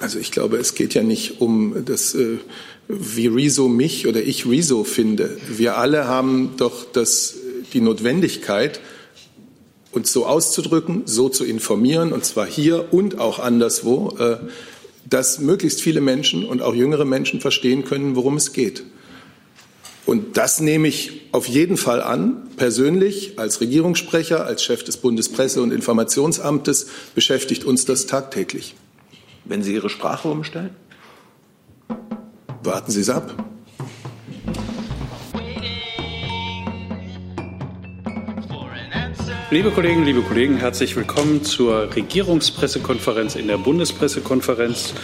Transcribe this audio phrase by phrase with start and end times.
[0.00, 2.38] Also ich glaube, es geht ja nicht um das, äh,
[2.88, 5.36] wie Rezo mich oder ich Rezo finde.
[5.48, 7.36] Wir alle haben doch das,
[7.74, 8.80] die Notwendigkeit,
[9.92, 14.38] uns so auszudrücken, so zu informieren, und zwar hier und auch anderswo, äh,
[15.08, 18.84] dass möglichst viele Menschen und auch jüngere Menschen verstehen können, worum es geht.
[20.06, 22.48] Und das nehme ich auf jeden Fall an.
[22.56, 28.74] Persönlich als Regierungssprecher, als Chef des Bundespresse- und Informationsamtes beschäftigt uns das tagtäglich.
[29.50, 30.70] Wenn Sie Ihre Sprache umstellen?
[32.62, 33.34] Warten Sie es ab.
[39.50, 44.94] Liebe Kolleginnen, liebe Kollegen, herzlich willkommen zur Regierungspressekonferenz in der Bundespressekonferenz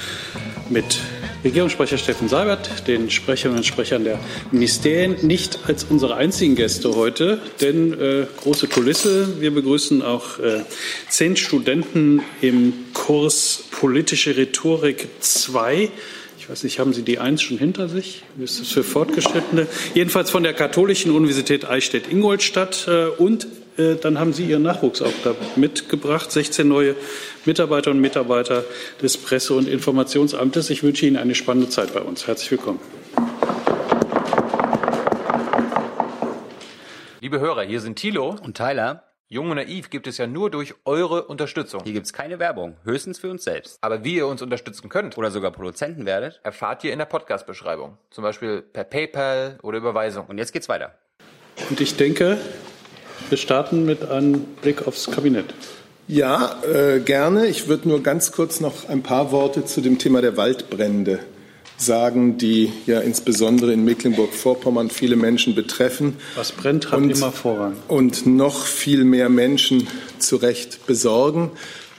[0.71, 1.01] mit
[1.47, 4.19] Regierungssprecher Steffen Seibert, den Sprecherinnen und Sprechern der
[4.51, 9.41] Ministerien, nicht als unsere einzigen Gäste heute, denn äh, große Kulisse.
[9.41, 10.65] Wir begrüßen auch äh,
[11.09, 15.89] zehn Studenten im Kurs Politische Rhetorik 2
[16.39, 18.23] ich weiß nicht, haben Sie die eins schon hinter sich?
[18.39, 19.67] Ist das für Fortgeschrittene?
[19.95, 22.87] Jedenfalls von der Katholischen Universität Eichstätt-Ingolstadt.
[22.87, 26.33] Äh, und dann haben Sie Ihren Nachwuchs auch da mitgebracht.
[26.33, 26.97] 16 neue
[27.45, 28.65] Mitarbeiter und Mitarbeiter
[29.03, 30.71] des Presse- und Informationsamtes.
[30.71, 32.27] Ich wünsche Ihnen eine spannende Zeit bei uns.
[32.27, 32.81] Herzlich willkommen.
[37.21, 39.03] Liebe Hörer, hier sind Thilo und Tyler.
[39.29, 41.83] Jung und Naiv gibt es ja nur durch eure Unterstützung.
[41.83, 43.79] Hier gibt es keine Werbung, höchstens für uns selbst.
[43.81, 47.99] Aber wie ihr uns unterstützen könnt oder sogar Produzenten werdet, erfahrt ihr in der Podcast-Beschreibung.
[48.11, 50.27] Zum Beispiel per PayPal oder Überweisung.
[50.27, 50.95] Und jetzt geht's weiter.
[51.69, 52.39] Und ich denke,
[53.29, 55.47] wir starten mit einem Blick aufs Kabinett.
[56.09, 57.47] Ja, äh, gerne.
[57.47, 61.19] Ich würde nur ganz kurz noch ein paar Worte zu dem Thema der Waldbrände
[61.79, 66.17] sagen, die ja insbesondere in Mecklenburg-Vorpommern viele Menschen betreffen.
[66.35, 67.75] Was brennt, hat und, immer Vorrang.
[67.89, 69.87] Und noch viel mehr Menschen
[70.19, 71.51] zu Recht besorgen.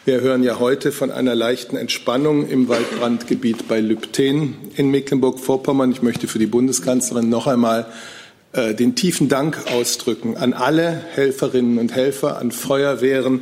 [0.06, 5.92] Wir hören ja heute von einer leichten Entspannung im Waldbrandgebiet bei Lübten in Mecklenburg-Vorpommern.
[5.92, 7.88] Ich möchte für die Bundeskanzlerin noch einmal
[8.58, 13.42] den tiefen Dank ausdrücken an alle Helferinnen und Helfer, an Feuerwehren,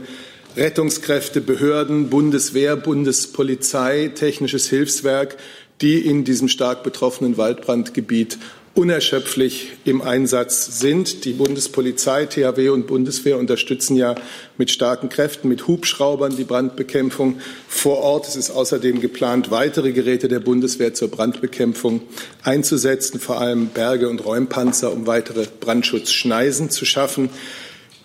[0.58, 5.38] Rettungskräfte, Behörden, Bundeswehr, Bundespolizei, technisches Hilfswerk,
[5.82, 8.38] die in diesem stark betroffenen Waldbrandgebiet
[8.76, 11.24] unerschöpflich im Einsatz sind.
[11.24, 14.16] Die Bundespolizei, THW und Bundeswehr unterstützen ja
[14.58, 18.28] mit starken Kräften, mit Hubschraubern die Brandbekämpfung vor Ort.
[18.28, 22.02] Es ist außerdem geplant, weitere Geräte der Bundeswehr zur Brandbekämpfung
[22.44, 27.30] einzusetzen, vor allem Berge- und Räumpanzer, um weitere Brandschutzschneisen zu schaffen.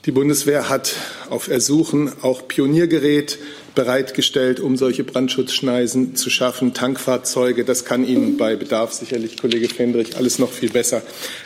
[0.06, 0.94] Die Bundeswehr hat
[1.28, 3.38] auf Ersuchen auch Pioniergerät
[3.74, 7.64] bereitgestellt, um solche Brandschutzschneisen zu schaffen, Tankfahrzeuge.
[7.64, 11.02] Das kann Ihnen bei Bedarf sicherlich Kollege Fendrich alles noch viel besser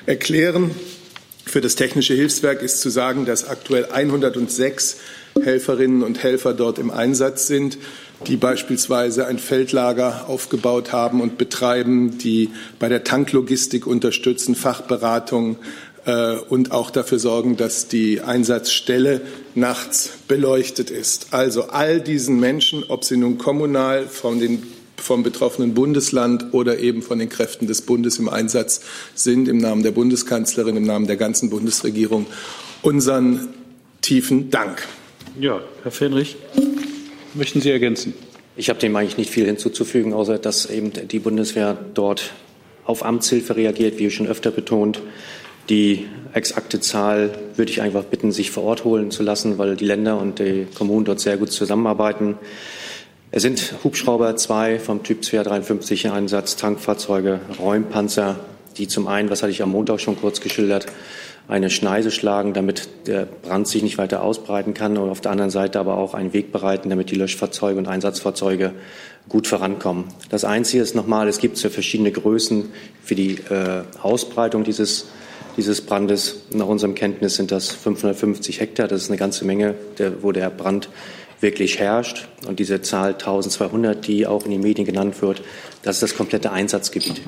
[0.06, 0.70] erklären.
[1.46, 4.96] Für das technische Hilfswerk ist zu sagen, dass aktuell 106
[5.42, 7.76] Helferinnen und Helfer dort im Einsatz sind,
[8.26, 15.56] die beispielsweise ein Feldlager aufgebaut haben und betreiben, die bei der Tanklogistik unterstützen, Fachberatung
[16.06, 19.20] äh, und auch dafür sorgen, dass die Einsatzstelle
[19.54, 21.28] nachts beleuchtet ist.
[21.32, 24.62] Also all diesen Menschen, ob sie nun kommunal von den
[24.96, 28.80] vom betroffenen Bundesland oder eben von den Kräften des Bundes im Einsatz
[29.14, 32.26] sind, im Namen der Bundeskanzlerin, im Namen der ganzen Bundesregierung,
[32.80, 33.48] unseren
[34.00, 34.86] tiefen Dank.
[35.38, 36.36] Ja, Herr Fenrich,
[37.34, 38.14] möchten Sie ergänzen?
[38.56, 42.32] Ich habe dem eigentlich nicht viel hinzuzufügen, außer dass eben die Bundeswehr dort
[42.84, 45.00] auf Amtshilfe reagiert, wie schon öfter betont.
[45.68, 49.86] Die exakte Zahl würde ich einfach bitten, sich vor Ort holen zu lassen, weil die
[49.86, 52.36] Länder und die Kommunen dort sehr gut zusammenarbeiten.
[53.30, 58.36] Es sind Hubschrauber zwei vom Typ 253 Einsatz, Tankfahrzeuge, Räumpanzer,
[58.76, 60.86] die zum einen, was hatte ich am Montag schon kurz geschildert,
[61.48, 65.50] eine Schneise schlagen, damit der Brand sich nicht weiter ausbreiten kann und auf der anderen
[65.50, 68.72] Seite aber auch einen Weg bereiten, damit die Löschfahrzeuge und Einsatzfahrzeuge
[69.28, 70.04] gut vorankommen.
[70.30, 72.66] Das Einzige ist nochmal, es gibt verschiedene Größen
[73.02, 75.06] für die äh, Ausbreitung dieses
[75.56, 76.36] dieses Brandes.
[76.50, 78.88] Nach unserem Kenntnis sind das 550 Hektar.
[78.88, 80.88] Das ist eine ganze Menge, der, wo der Brand
[81.40, 82.28] wirklich herrscht.
[82.46, 85.42] Und diese Zahl 1200, die auch in den Medien genannt wird,
[85.82, 87.22] das ist das komplette Einsatzgebiet.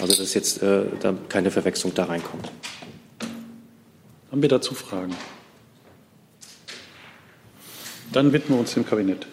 [0.00, 2.50] Also dass jetzt äh, da keine Verwechslung da reinkommt.
[4.30, 5.14] Haben wir dazu Fragen?
[8.12, 9.26] Dann widmen wir uns dem Kabinett.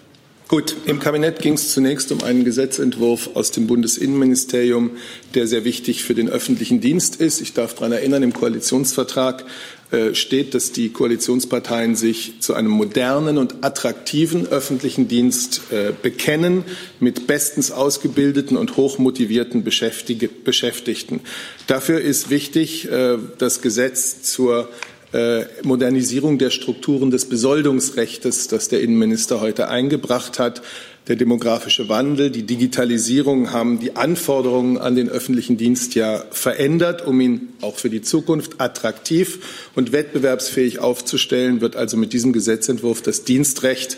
[0.47, 4.91] Gut, im Kabinett ging es zunächst um einen Gesetzentwurf aus dem Bundesinnenministerium,
[5.33, 7.41] der sehr wichtig für den öffentlichen Dienst ist.
[7.41, 9.43] Ich darf daran erinnern, im Koalitionsvertrag
[9.91, 16.63] äh, steht, dass die Koalitionsparteien sich zu einem modernen und attraktiven öffentlichen Dienst äh, bekennen,
[16.99, 21.21] mit bestens ausgebildeten und hochmotivierten Beschäftigten.
[21.65, 24.69] Dafür ist wichtig, äh, das Gesetz zur
[25.63, 30.61] Modernisierung der Strukturen des Besoldungsrechts, das der Innenminister heute eingebracht hat.
[31.07, 37.21] Der demografische Wandel, die Digitalisierung haben die Anforderungen an den öffentlichen Dienst ja verändert, um
[37.21, 43.23] ihn auch für die Zukunft attraktiv und wettbewerbsfähig aufzustellen, wird also mit diesem Gesetzentwurf das
[43.23, 43.97] Dienstrecht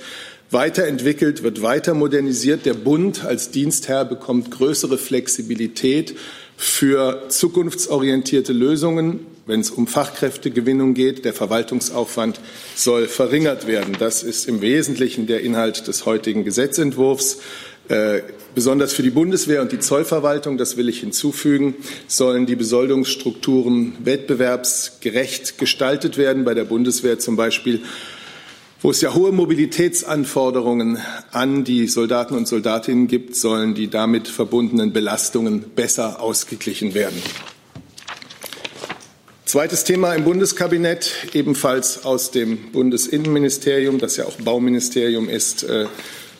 [0.52, 2.66] weiterentwickelt, wird weiter modernisiert.
[2.66, 6.16] Der Bund als Dienstherr bekommt größere Flexibilität
[6.58, 11.26] für zukunftsorientierte Lösungen, wenn es um Fachkräftegewinnung geht.
[11.26, 12.40] Der Verwaltungsaufwand
[12.76, 13.96] soll verringert werden.
[13.98, 17.40] Das ist im Wesentlichen der Inhalt des heutigen Gesetzentwurfs.
[17.90, 18.22] Äh,
[18.54, 21.76] besonders für die Bundeswehr und die Zollverwaltung, das will ich hinzufügen,
[22.08, 26.44] sollen die Besoldungsstrukturen wettbewerbsgerecht gestaltet werden.
[26.44, 27.82] Bei der Bundeswehr zum Beispiel
[28.80, 31.00] wo es ja hohe Mobilitätsanforderungen
[31.32, 37.20] an die Soldaten und Soldatinnen gibt, sollen die damit verbundenen Belastungen besser ausgeglichen werden.
[39.48, 45.86] Zweites Thema im Bundeskabinett, ebenfalls aus dem Bundesinnenministerium, das ja auch Bauministerium ist, äh,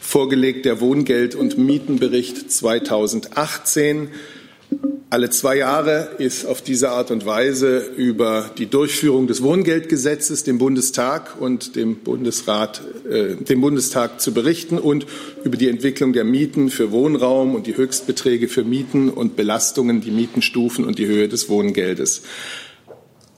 [0.02, 4.10] vorgelegt der Wohngeld- und Mietenbericht 2018.
[5.10, 10.58] Alle zwei Jahre ist auf diese Art und Weise über die Durchführung des Wohngeldgesetzes dem
[10.58, 15.06] Bundestag und dem Bundesrat, äh, dem Bundestag zu berichten und
[15.46, 20.12] über die Entwicklung der Mieten für Wohnraum und die Höchstbeträge für Mieten und Belastungen, die
[20.12, 22.24] Mietenstufen und die Höhe des Wohngeldes.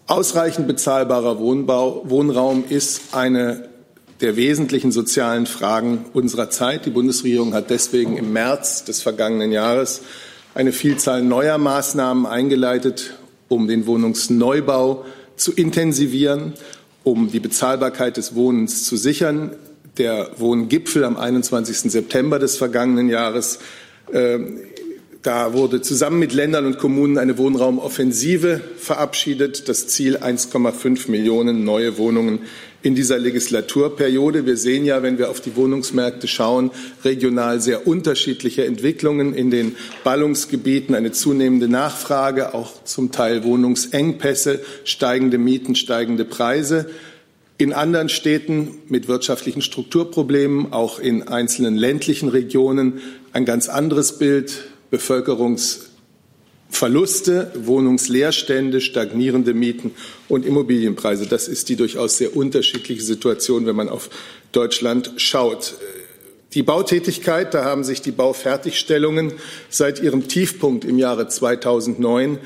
[0.10, 3.70] Ausreichend bezahlbarer Wohnbau, Wohnraum ist eine
[4.22, 6.88] der wesentlichen sozialen Fragen unserer Zeit.
[6.88, 10.02] Die Bundesregierung hat deswegen im März des vergangenen Jahres
[10.56, 13.20] eine Vielzahl neuer Maßnahmen eingeleitet,
[13.50, 16.54] um den Wohnungsneubau zu intensivieren,
[17.04, 19.52] um die Bezahlbarkeit des Wohnens zu sichern.
[20.00, 21.92] Der Wohngipfel am 21.
[21.92, 23.60] September des vergangenen Jahres
[24.12, 24.40] äh,
[25.22, 29.68] da wurde zusammen mit Ländern und Kommunen eine Wohnraumoffensive verabschiedet.
[29.68, 32.40] Das Ziel 1,5 Millionen neue Wohnungen
[32.82, 34.46] in dieser Legislaturperiode.
[34.46, 36.72] Wir sehen ja, wenn wir auf die Wohnungsmärkte schauen,
[37.04, 39.76] regional sehr unterschiedliche Entwicklungen in den
[40.06, 46.90] Ballungsgebieten, eine zunehmende Nachfrage, auch zum Teil Wohnungsengpässe, steigende Mieten, steigende Preise.
[47.58, 53.02] In anderen Städten mit wirtschaftlichen Strukturproblemen, auch in einzelnen ländlichen Regionen,
[53.34, 54.69] ein ganz anderes Bild.
[54.90, 55.90] Bevölkerungs
[56.72, 59.92] Verluste, Wohnungsleerstände, stagnierende Mieten
[60.28, 61.26] und Immobilienpreise.
[61.26, 64.10] Das ist die durchaus sehr unterschiedliche Situation, wenn man auf
[64.52, 65.76] Deutschland schaut.
[66.54, 69.34] Die Bautätigkeit, da haben sich die Baufertigstellungen
[69.70, 72.38] seit ihrem Tiefpunkt im Jahre 2009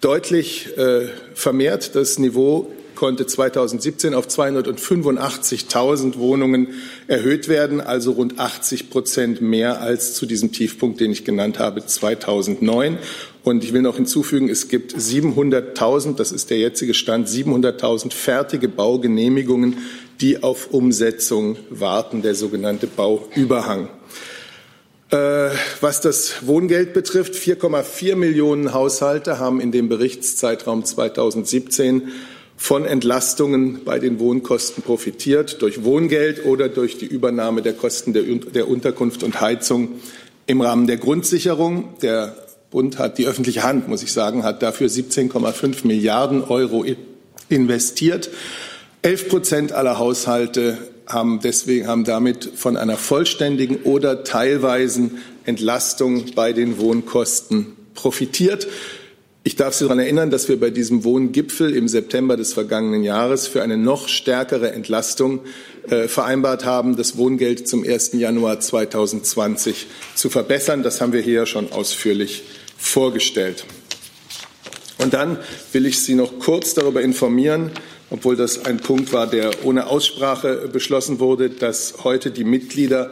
[0.00, 1.94] deutlich äh, vermehrt.
[1.94, 2.70] Das Niveau
[3.00, 6.68] konnte 2017 auf 285.000 Wohnungen
[7.06, 11.86] erhöht werden, also rund 80 Prozent mehr als zu diesem Tiefpunkt, den ich genannt habe,
[11.86, 12.98] 2009.
[13.42, 18.68] Und ich will noch hinzufügen, es gibt 700.000, das ist der jetzige Stand, 700.000 fertige
[18.68, 19.78] Baugenehmigungen,
[20.20, 23.88] die auf Umsetzung warten, der sogenannte Bauüberhang.
[25.10, 25.48] Äh,
[25.80, 32.12] was das Wohngeld betrifft, 4,4 Millionen Haushalte haben in dem Berichtszeitraum 2017
[32.60, 38.22] von Entlastungen bei den Wohnkosten profitiert, durch Wohngeld oder durch die Übernahme der Kosten der,
[38.22, 39.88] der Unterkunft und Heizung
[40.46, 41.94] im Rahmen der Grundsicherung.
[42.02, 42.36] Der
[42.70, 46.84] Bund hat, die öffentliche Hand, muss ich sagen, hat dafür 17,5 Milliarden Euro
[47.48, 48.28] investiert.
[49.00, 50.76] Elf Prozent aller Haushalte
[51.06, 58.68] haben deswegen haben damit von einer vollständigen oder teilweisen Entlastung bei den Wohnkosten profitiert.
[59.42, 63.46] Ich darf Sie daran erinnern, dass wir bei diesem Wohngipfel im September des vergangenen Jahres
[63.46, 65.40] für eine noch stärkere Entlastung
[65.88, 68.12] äh, vereinbart haben, das Wohngeld zum 1.
[68.12, 70.82] Januar 2020 zu verbessern.
[70.82, 72.42] Das haben wir hier schon ausführlich
[72.76, 73.64] vorgestellt.
[74.98, 75.38] Und dann
[75.72, 77.70] will ich Sie noch kurz darüber informieren,
[78.10, 83.10] obwohl das ein Punkt war, der ohne Aussprache beschlossen wurde, dass heute die Mitglieder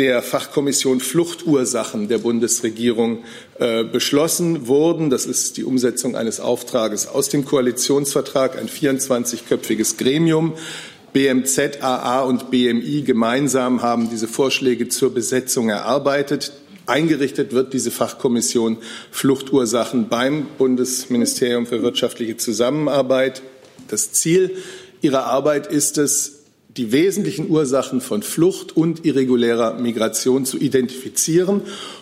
[0.00, 3.18] der Fachkommission Fluchtursachen der Bundesregierung
[3.58, 5.10] äh, beschlossen wurden.
[5.10, 10.54] Das ist die Umsetzung eines Auftrages aus dem Koalitionsvertrag, ein 24-köpfiges Gremium.
[11.12, 16.54] BMZ, AA und BMI gemeinsam haben diese Vorschläge zur Besetzung erarbeitet.
[16.86, 18.78] Eingerichtet wird diese Fachkommission
[19.10, 23.42] Fluchtursachen beim Bundesministerium für wirtschaftliche Zusammenarbeit.
[23.88, 24.56] Das Ziel
[25.02, 26.39] ihrer Arbeit ist es,
[26.80, 31.60] die wesentlichen Ursachen von Flucht und irregulärer Migration zu identifizieren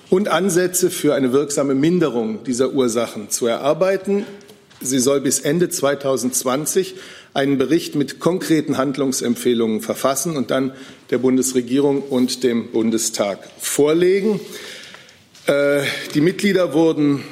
[0.09, 4.25] und Ansätze für eine wirksame Minderung dieser Ursachen zu erarbeiten.
[4.81, 6.95] Sie soll bis Ende 2020
[7.35, 10.71] einen Bericht mit konkreten Handlungsempfehlungen verfassen und dann
[11.11, 14.39] der Bundesregierung und dem Bundestag vorlegen.
[15.47, 15.81] Äh,
[16.15, 17.25] die Mitglieder wurden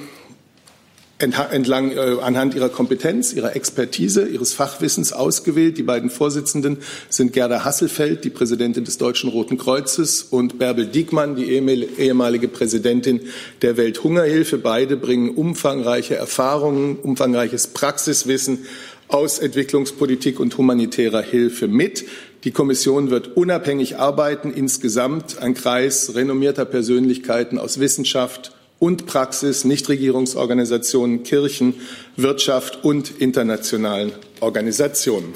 [1.18, 5.78] entlang, äh, anhand ihrer Kompetenz, ihrer Expertise, ihres Fachwissens ausgewählt.
[5.78, 11.34] Die beiden Vorsitzenden sind Gerda Hasselfeld, die Präsidentin des Deutschen Roten Kreuzes, und Bärbel Diekmann,
[11.36, 13.20] die ehemalige Präsidentin
[13.62, 14.58] der Welthungerhilfe.
[14.58, 18.66] Beide bringen umfangreiche Erfahrungen, umfangreiches Praxiswissen
[19.08, 22.04] aus Entwicklungspolitik und humanitärer Hilfe mit.
[22.44, 31.22] Die Kommission wird unabhängig arbeiten, insgesamt ein Kreis renommierter Persönlichkeiten aus Wissenschaft, und Praxis, Nichtregierungsorganisationen,
[31.22, 31.74] Kirchen,
[32.16, 35.34] Wirtschaft und internationalen Organisationen.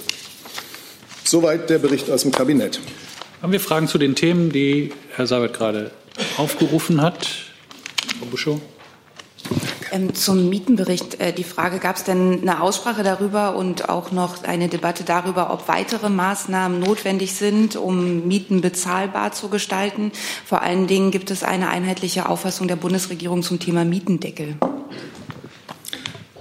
[1.25, 2.81] Soweit der Bericht aus dem Kabinett.
[3.41, 5.91] Haben wir Fragen zu den Themen, die Herr Sabat gerade
[6.37, 7.29] aufgerufen hat?
[8.19, 8.61] Frau Buschow?
[9.93, 14.45] Ähm, zum Mietenbericht äh, die Frage, gab es denn eine Aussprache darüber und auch noch
[14.45, 20.13] eine Debatte darüber, ob weitere Maßnahmen notwendig sind, um Mieten bezahlbar zu gestalten?
[20.45, 24.57] Vor allen Dingen gibt es eine einheitliche Auffassung der Bundesregierung zum Thema Mietendeckel.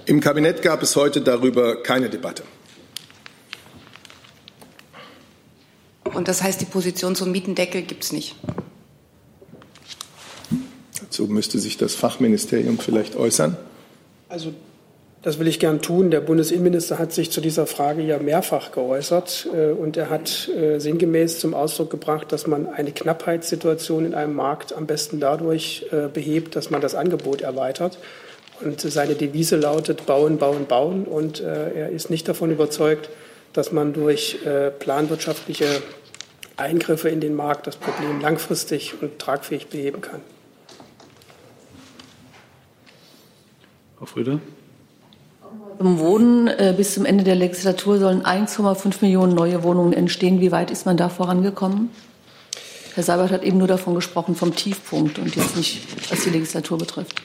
[0.06, 2.44] Im Kabinett gab es heute darüber keine Debatte.
[6.04, 8.36] Und das heißt, die Position zum Mietendeckel gibt es nicht?
[11.10, 13.58] Dazu müsste sich das Fachministerium vielleicht äußern.
[14.28, 14.54] Also
[15.24, 16.12] das will ich gern tun.
[16.12, 20.78] Der Bundesinnenminister hat sich zu dieser Frage ja mehrfach geäußert äh, und er hat äh,
[20.78, 26.08] sinngemäß zum Ausdruck gebracht, dass man eine Knappheitssituation in einem Markt am besten dadurch äh,
[26.08, 27.98] behebt, dass man das Angebot erweitert.
[28.62, 31.06] Und seine Devise lautet bauen, bauen, bauen.
[31.06, 33.10] Und er ist nicht davon überzeugt,
[33.54, 34.38] dass man durch
[34.80, 35.66] planwirtschaftliche
[36.58, 40.20] Eingriffe in den Markt das Problem langfristig und tragfähig beheben kann.
[44.00, 44.40] Frau Fröde?
[45.78, 50.40] Im Wohnen äh, bis zum Ende der Legislatur sollen 1,5 Millionen neue Wohnungen entstehen.
[50.40, 51.90] Wie weit ist man da vorangekommen?
[52.96, 56.78] Herr Seibert hat eben nur davon gesprochen, vom Tiefpunkt und jetzt nicht, was die Legislatur
[56.78, 57.22] betrifft.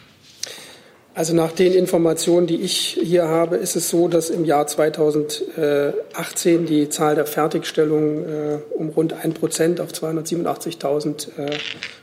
[1.17, 6.67] Also nach den Informationen, die ich hier habe, ist es so, dass im Jahr 2018
[6.67, 11.51] die Zahl der Fertigstellungen äh, um rund ein Prozent auf 287.000 äh,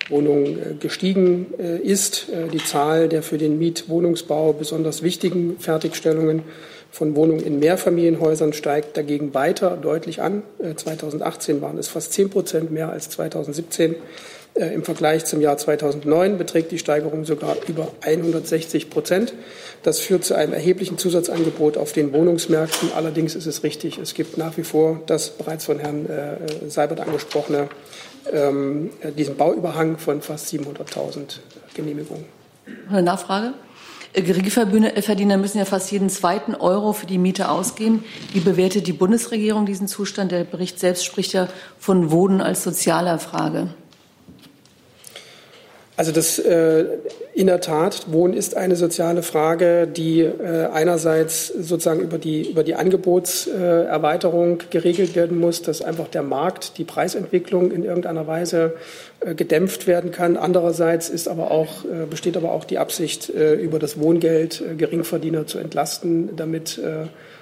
[0.08, 1.48] Wohnungen äh, gestiegen
[1.84, 2.28] ist.
[2.54, 6.44] Die Zahl der für den Mietwohnungsbau besonders wichtigen Fertigstellungen
[6.90, 10.44] von Wohnungen in Mehrfamilienhäusern steigt dagegen weiter deutlich an.
[10.76, 13.96] 2018 waren es fast 10 Prozent mehr als 2017.
[14.54, 19.34] Äh, Im Vergleich zum Jahr 2009 beträgt die Steigerung sogar über 160 Prozent.
[19.84, 22.92] Das führt zu einem erheblichen Zusatzangebot auf den Wohnungsmärkten.
[22.94, 27.00] Allerdings ist es richtig, es gibt nach wie vor das bereits von Herrn äh, Seibert
[27.00, 27.70] angesprochene,
[28.32, 31.40] ähm, diesen Bauüberhang von fast 700.000
[31.74, 32.26] Genehmigungen.
[32.90, 33.54] Eine Nachfrage?
[34.14, 38.04] Äh, Geringverdiener müssen ja fast jeden zweiten Euro für die Miete ausgeben.
[38.34, 40.34] Wie bewertet die Bundesregierung diesen Zustand?
[40.34, 41.48] Der Bericht selbst spricht ja
[41.80, 43.70] von Wohnen als sozialer Frage.
[46.02, 46.98] Also das äh,
[47.36, 52.64] in der Tat, Wohnen ist eine soziale Frage, die äh, einerseits sozusagen über die, über
[52.64, 58.74] die Angebotserweiterung äh, geregelt werden muss, dass einfach der Markt, die Preisentwicklung in irgendeiner Weise
[59.20, 60.38] äh, gedämpft werden kann.
[60.38, 65.46] Andererseits ist aber auch, äh, besteht aber auch die Absicht, äh, über das Wohngeld Geringverdiener
[65.46, 66.82] zu entlasten, damit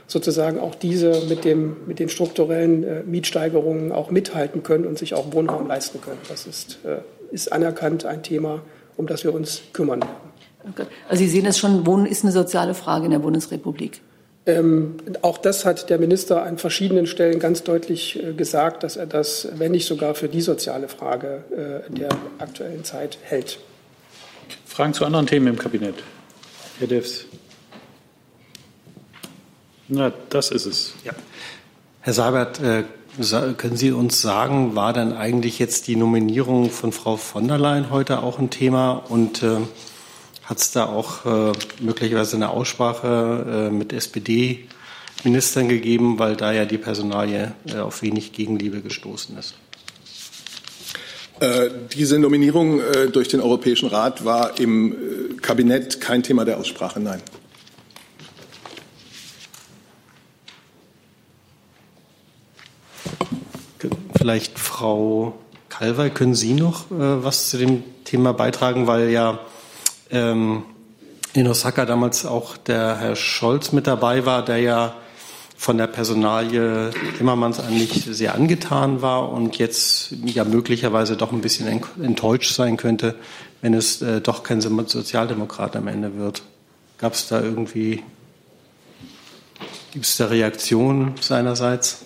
[0.06, 5.32] sozusagen auch diese mit, dem, mit den strukturellen Mietsteigerungen auch mithalten können und sich auch
[5.32, 6.20] Wohnraum leisten können.
[6.28, 6.80] Das ist
[7.32, 8.62] ist anerkannt ein Thema,
[8.98, 10.88] um das wir uns kümmern werden.
[11.08, 14.02] Also Sie sehen es schon, Wohnen ist eine soziale Frage in der Bundesrepublik.
[14.46, 19.06] Ähm, auch das hat der Minister an verschiedenen Stellen ganz deutlich äh, gesagt, dass er
[19.06, 21.44] das, wenn nicht sogar für die soziale Frage
[21.90, 22.10] äh, der
[22.40, 23.60] aktuellen Zeit hält.
[24.66, 25.96] Fragen zu anderen Themen im Kabinett?
[26.80, 27.26] Herr Devs.
[29.88, 30.94] Na, das ist es.
[31.04, 31.14] Ja.
[32.02, 32.84] Herr Seibert, äh,
[33.58, 37.90] können Sie uns sagen, war denn eigentlich jetzt die Nominierung von Frau von der Leyen
[37.90, 39.58] heute auch ein Thema und äh,
[40.46, 46.64] hat es da auch äh, möglicherweise eine Aussprache äh, mit SPD-Ministern gegeben, weil da ja
[46.64, 49.56] die Personalie äh, auf wenig Gegenliebe gestoßen ist?
[51.42, 54.96] Äh, diese Nominierung äh, durch den Europäischen Rat war im
[55.42, 57.22] Kabinett kein Thema der Aussprache, nein.
[64.30, 65.34] Vielleicht Frau
[65.70, 69.40] Kalwey, können Sie noch äh, was zu dem Thema beitragen, weil ja
[70.12, 70.62] ähm,
[71.34, 74.94] in Osaka damals auch der Herr Scholz mit dabei war, der ja
[75.58, 81.82] von der Personalie Timmermans eigentlich sehr angetan war und jetzt ja möglicherweise doch ein bisschen
[82.00, 83.16] enttäuscht sein könnte,
[83.62, 86.44] wenn es äh, doch kein Sozialdemokrat am Ende wird.
[87.00, 88.04] Gab es da irgendwie,
[89.92, 92.06] gibt es da Reaktionen seinerseits?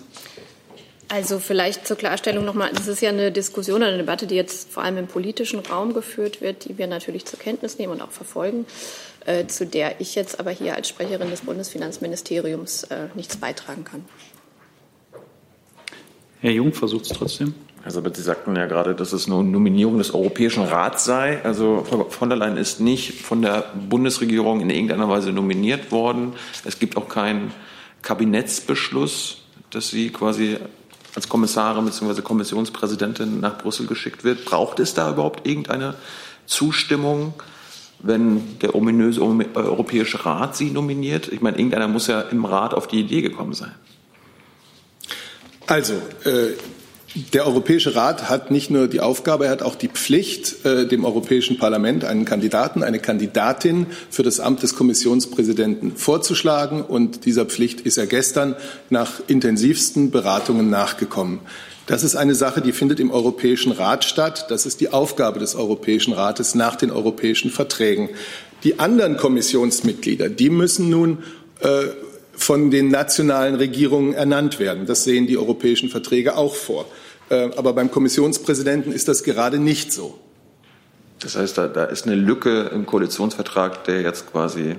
[1.08, 4.82] Also vielleicht zur Klarstellung nochmal, das ist ja eine Diskussion, eine Debatte, die jetzt vor
[4.82, 8.64] allem im politischen Raum geführt wird, die wir natürlich zur Kenntnis nehmen und auch verfolgen,
[9.26, 14.04] äh, zu der ich jetzt aber hier als Sprecherin des Bundesfinanzministeriums äh, nichts beitragen kann.
[16.40, 17.54] Herr Jung versucht es trotzdem.
[17.84, 21.42] Also, Sie sagten ja gerade, dass es eine Nominierung des Europäischen Rats sei.
[21.44, 26.32] Also, Frau von der Leyen ist nicht von der Bundesregierung in irgendeiner Weise nominiert worden.
[26.64, 27.52] Es gibt auch keinen
[28.00, 30.56] Kabinettsbeschluss, dass sie quasi
[31.14, 32.22] als Kommissarin bzw.
[32.22, 34.44] Kommissionspräsidentin nach Brüssel geschickt wird.
[34.44, 35.94] Braucht es da überhaupt irgendeine
[36.46, 37.34] Zustimmung,
[38.00, 41.28] wenn der ominöse Europäische Rat sie nominiert?
[41.28, 43.74] Ich meine, irgendeiner muss ja im Rat auf die Idee gekommen sein.
[45.66, 45.94] Also,
[46.24, 46.52] äh,
[47.14, 51.04] der Europäische Rat hat nicht nur die Aufgabe, er hat auch die Pflicht, äh, dem
[51.04, 56.82] Europäischen Parlament einen Kandidaten, eine Kandidatin für das Amt des Kommissionspräsidenten vorzuschlagen.
[56.82, 58.56] Und dieser Pflicht ist er gestern
[58.90, 61.38] nach intensivsten Beratungen nachgekommen.
[61.86, 64.46] Das ist eine Sache, die findet im Europäischen Rat statt.
[64.48, 68.08] Das ist die Aufgabe des Europäischen Rates nach den europäischen Verträgen.
[68.64, 71.18] Die anderen Kommissionsmitglieder, die müssen nun
[71.60, 71.84] äh,
[72.36, 74.86] von den nationalen Regierungen ernannt werden.
[74.86, 76.86] Das sehen die europäischen Verträge auch vor.
[77.30, 80.18] Äh, aber beim Kommissionspräsidenten ist das gerade nicht so.
[81.20, 84.76] Das heißt, da, da ist eine Lücke im Koalitionsvertrag, der jetzt quasi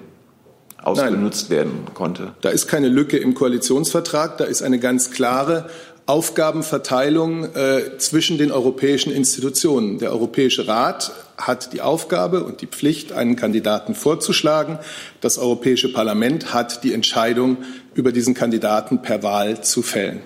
[0.77, 2.33] ausgenutzt Nein, werden konnte.
[2.41, 5.69] Da ist keine Lücke im Koalitionsvertrag, da ist eine ganz klare
[6.07, 9.97] Aufgabenverteilung äh, zwischen den europäischen Institutionen.
[9.97, 14.77] Der Europäische Rat hat die Aufgabe und die Pflicht, einen Kandidaten vorzuschlagen.
[15.21, 17.57] Das Europäische Parlament hat die Entscheidung
[17.95, 20.21] über diesen Kandidaten per Wahl zu fällen.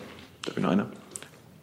[0.45, 0.87] Darf ich noch eine?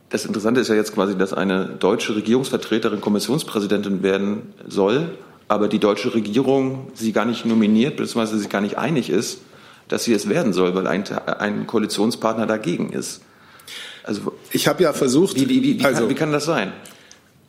[0.09, 5.11] Das Interessante ist ja jetzt quasi, dass eine deutsche Regierungsvertreterin Kommissionspräsidentin werden soll,
[5.49, 9.41] aber die deutsche Regierung sie gar nicht nominiert, beziehungsweise sich gar nicht einig ist,
[9.89, 11.05] dass sie es werden soll, weil ein,
[11.39, 13.21] ein Koalitionspartner dagegen ist.
[14.07, 16.73] Also ich habe ja versucht, wie, wie, wie, also, kann, wie kann das sein?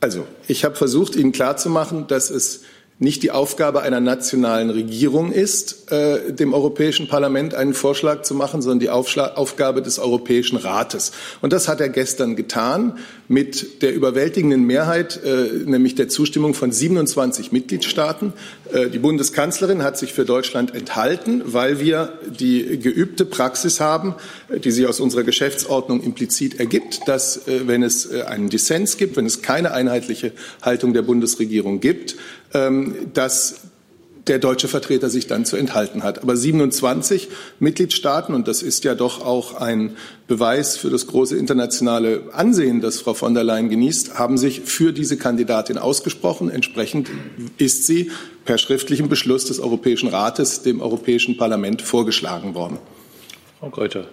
[0.01, 2.63] Also ich habe versucht, Ihnen klarzumachen, dass es
[2.99, 8.63] nicht die Aufgabe einer nationalen Regierung ist, äh, dem Europäischen Parlament einen Vorschlag zu machen,
[8.63, 11.11] sondern die Aufschlag Aufgabe des Europäischen Rates.
[11.41, 16.71] Und das hat er gestern getan mit der überwältigenden Mehrheit, äh, nämlich der Zustimmung von
[16.71, 18.33] 27 Mitgliedstaaten.
[18.73, 24.15] Äh, die Bundeskanzlerin hat sich für Deutschland enthalten, weil wir die geübte Praxis haben,
[24.49, 29.17] die sich aus unserer Geschäftsordnung implizit ergibt, dass äh, wenn es äh, einen Dissens gibt,
[29.17, 30.31] wenn es keine einheitliche
[30.63, 32.15] Haltung der Bundesregierung gibt,
[33.13, 33.61] dass
[34.27, 36.21] der deutsche Vertreter sich dann zu enthalten hat.
[36.21, 37.29] Aber 27
[37.59, 39.95] Mitgliedstaaten, und das ist ja doch auch ein
[40.27, 44.91] Beweis für das große internationale Ansehen, das Frau von der Leyen genießt, haben sich für
[44.91, 46.49] diese Kandidatin ausgesprochen.
[46.49, 47.09] Entsprechend
[47.57, 48.11] ist sie
[48.45, 52.79] per schriftlichem Beschluss des Europäischen Rates dem Europäischen Parlament vorgeschlagen worden.
[53.59, 54.07] Frau Greuter.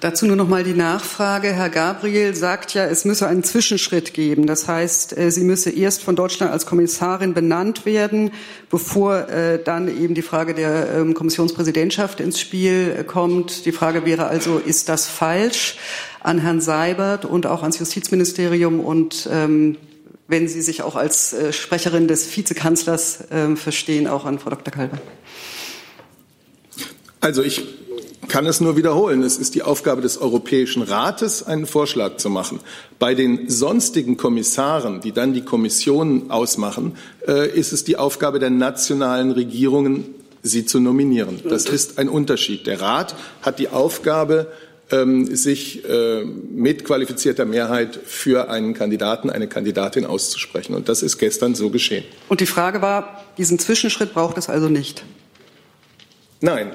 [0.00, 1.54] Dazu nur noch mal die Nachfrage.
[1.54, 4.46] Herr Gabriel sagt ja, es müsse einen Zwischenschritt geben.
[4.46, 8.30] Das heißt, äh, sie müsse erst von Deutschland als Kommissarin benannt werden,
[8.68, 13.64] bevor äh, dann eben die Frage der ähm, Kommissionspräsidentschaft ins Spiel äh, kommt.
[13.64, 15.78] Die Frage wäre also, ist das falsch
[16.20, 19.78] an Herrn Seibert und auch ans Justizministerium und ähm,
[20.28, 24.74] wenn Sie sich auch als Sprecherin des Vizekanzlers ähm, verstehen, auch an Frau Dr.
[24.74, 24.98] Kalber?
[27.20, 27.85] Also ich
[28.28, 29.22] kann es nur wiederholen.
[29.22, 32.60] Es ist die Aufgabe des Europäischen Rates, einen Vorschlag zu machen.
[32.98, 38.50] Bei den sonstigen Kommissaren, die dann die Kommission ausmachen, äh, ist es die Aufgabe der
[38.50, 41.40] nationalen Regierungen, sie zu nominieren.
[41.48, 42.66] Das ist ein Unterschied.
[42.66, 44.46] Der Rat hat die Aufgabe,
[44.90, 50.74] ähm, sich äh, mit qualifizierter Mehrheit für einen Kandidaten, eine Kandidatin auszusprechen.
[50.74, 52.04] Und das ist gestern so geschehen.
[52.28, 55.02] Und die Frage war, diesen Zwischenschritt braucht es also nicht?
[56.40, 56.70] Nein,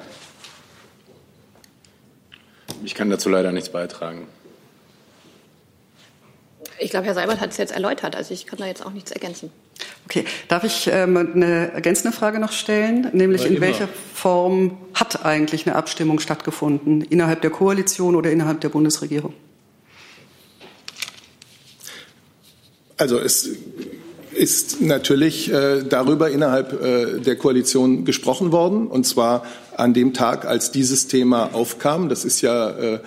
[2.84, 4.28] ich kann dazu leider nichts beitragen.
[6.80, 8.16] Ich glaube, Herr Seibert hat es jetzt erläutert.
[8.16, 9.52] Also ich kann da jetzt auch nichts ergänzen.
[10.06, 13.08] Okay, darf ich ähm, eine ergänzende Frage noch stellen?
[13.14, 17.02] Nämlich in welcher Form hat eigentlich eine Abstimmung stattgefunden?
[17.02, 19.34] Innerhalb der Koalition oder innerhalb der Bundesregierung?
[22.98, 23.50] Also es
[24.34, 29.46] ist natürlich äh, darüber innerhalb äh, der Koalition gesprochen worden, und zwar
[29.82, 32.08] an dem Tag, als dieses Thema aufkam.
[32.08, 33.00] Das ist ja, äh,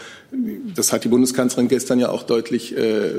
[0.74, 3.12] das hat die Bundeskanzlerin gestern ja auch deutlich äh,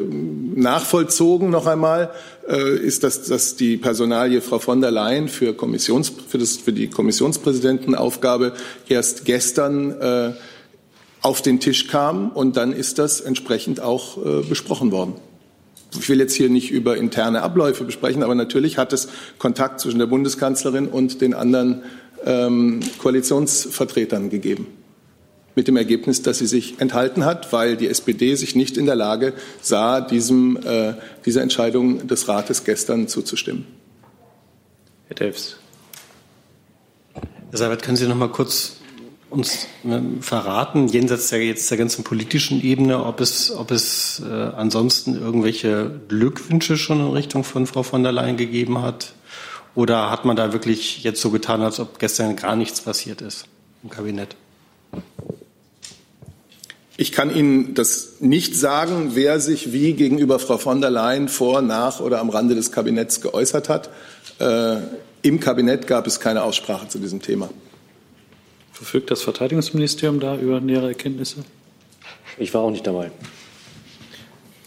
[0.56, 2.12] nachvollzogen noch einmal,
[2.50, 6.74] äh, ist, dass, dass die Personalie Frau von der Leyen für, Kommissions, für, das, für
[6.74, 8.54] die Kommissionspräsidentenaufgabe
[8.90, 10.36] erst gestern
[11.22, 15.14] auf den Tisch kam und dann ist das entsprechend auch besprochen worden
[16.00, 20.00] ich will jetzt hier nicht über interne Abläufe besprechen, aber natürlich hat es Kontakt zwischen
[20.00, 21.84] der Bundeskanzlerin und den anderen
[22.26, 24.68] ähm, Koalitionsvertretern gegeben.
[25.56, 28.96] mit dem Ergebnis, dass sie sich enthalten hat, weil die SPD sich nicht in der
[28.96, 33.66] Lage sah, diesem, äh, dieser Entscheidung des Rates gestern zuzustimmen.
[35.08, 35.56] Herr Delfs.
[37.52, 38.78] Herr Seibert, können Sie noch mal kurz
[39.30, 44.34] uns äh, verraten, jenseits der jetzt der ganzen politischen Ebene, ob es, ob es äh,
[44.34, 49.14] ansonsten irgendwelche Glückwünsche schon in Richtung von Frau von der Leyen gegeben hat?
[49.76, 53.46] Oder hat man da wirklich jetzt so getan, als ob gestern gar nichts passiert ist
[53.84, 54.36] im Kabinett?
[56.98, 61.62] Ich kann Ihnen das nicht sagen, wer sich wie gegenüber Frau von der Leyen vor,
[61.62, 63.90] nach oder am Rande des Kabinetts geäußert hat.
[64.40, 64.78] Äh,
[65.22, 67.50] Im Kabinett gab es keine Aussprache zu diesem Thema.
[68.72, 71.44] Verfügt das Verteidigungsministerium da über nähere Erkenntnisse?
[72.38, 73.12] Ich war auch nicht dabei.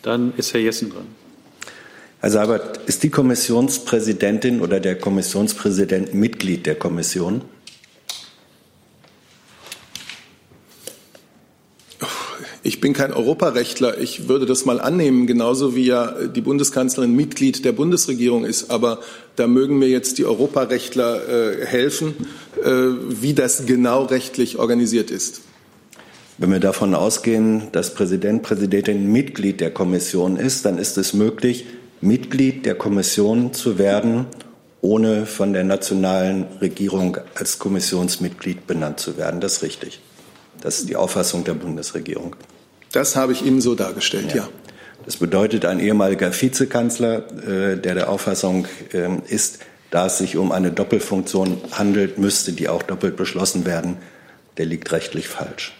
[0.03, 1.07] Dann ist Herr Jessen dran.
[2.21, 7.43] Herr Seibert, ist die Kommissionspräsidentin oder der Kommissionspräsident Mitglied der Kommission?
[12.65, 14.01] Ich bin kein Europarechtler.
[14.01, 18.73] Ich würde das mal annehmen, genauso wie ja die Bundeskanzlerin Mitglied der Bundesregierung ist.
[18.73, 18.99] Aber
[19.37, 22.17] da mögen mir jetzt die Europarechtler äh, helfen,
[22.65, 22.71] äh,
[23.09, 25.43] wie das genau rechtlich organisiert ist.
[26.37, 31.65] Wenn wir davon ausgehen, dass Präsident, Präsidentin Mitglied der Kommission ist, dann ist es möglich,
[32.01, 34.27] Mitglied der Kommission zu werden,
[34.81, 39.41] ohne von der nationalen Regierung als Kommissionsmitglied benannt zu werden.
[39.41, 40.01] Das ist richtig.
[40.61, 42.37] Das ist die Auffassung der Bundesregierung.
[42.93, 44.43] Das habe ich Ihnen so dargestellt, ja.
[44.43, 44.49] ja.
[45.05, 50.53] Das bedeutet, ein ehemaliger Vizekanzler, äh, der der Auffassung äh, ist, da es sich um
[50.53, 53.97] eine Doppelfunktion handelt, müsste die auch doppelt beschlossen werden.
[54.59, 55.73] Der liegt rechtlich falsch.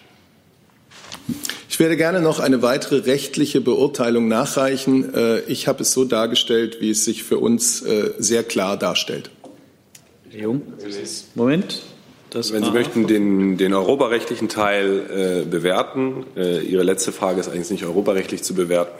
[1.79, 5.15] Ich werde gerne noch eine weitere rechtliche Beurteilung nachreichen.
[5.15, 9.29] Äh, ich habe es so dargestellt, wie es sich für uns äh, sehr klar darstellt.
[10.29, 10.61] Jung.
[11.35, 11.83] Moment.
[12.31, 17.47] Das Wenn Sie möchten den, den europarechtlichen Teil äh, bewerten, äh, Ihre letzte Frage ist
[17.47, 18.91] eigentlich nicht europarechtlich zu bewerten.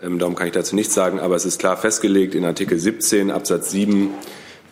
[0.00, 3.32] Ähm, darum kann ich dazu nichts sagen, aber es ist klar festgelegt in Artikel 17
[3.32, 4.10] Absatz 7,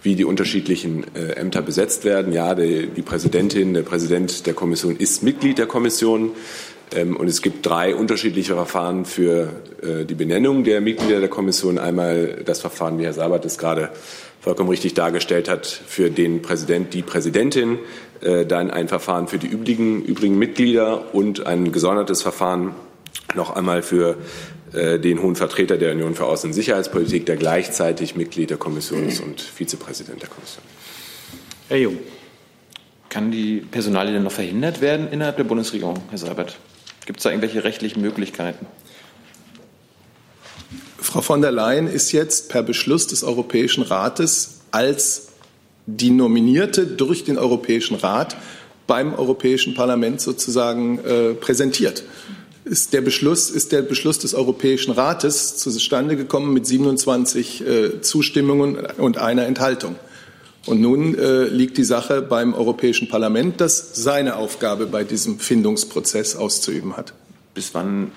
[0.05, 2.33] wie die unterschiedlichen äh, Ämter besetzt werden.
[2.33, 6.31] Ja, die, die Präsidentin, der Präsident der Kommission ist Mitglied der Kommission.
[6.97, 9.51] Ähm, und es gibt drei unterschiedliche Verfahren für
[9.83, 11.79] äh, die Benennung der Mitglieder der Kommission.
[11.79, 13.91] Einmal das Verfahren, wie Herr Sabat es gerade
[14.41, 17.79] vollkommen richtig dargestellt hat, für den Präsident, die Präsidentin,
[18.21, 22.75] äh, dann ein Verfahren für die übrigen, übrigen Mitglieder und ein gesondertes Verfahren
[23.35, 24.17] noch einmal für
[24.73, 29.07] äh, den hohen Vertreter der Union für Außen- und Sicherheitspolitik, der gleichzeitig Mitglied der Kommission
[29.07, 30.65] ist und Vizepräsident der Kommission.
[31.69, 31.99] Herr Jung.
[33.09, 36.59] Kann die Personalie denn noch verhindert werden innerhalb der Bundesregierung, Herr Seibert?
[37.07, 38.67] Gibt es da irgendwelche rechtlichen Möglichkeiten?
[40.99, 45.29] Frau von der Leyen ist jetzt per Beschluss des Europäischen Rates als
[45.87, 48.37] die Nominierte durch den Europäischen Rat
[48.87, 52.05] beim Europäischen Parlament sozusagen äh, präsentiert.
[52.65, 58.77] Ist der, Beschluss, ist der Beschluss des Europäischen Rates zustande gekommen mit 27 äh, Zustimmungen
[58.99, 59.97] und einer Enthaltung.
[60.67, 66.37] Und nun äh, liegt die Sache beim Europäischen Parlament, das seine Aufgabe bei diesem Findungsprozess
[66.37, 67.15] auszuüben hat.
[67.55, 68.13] Bis wann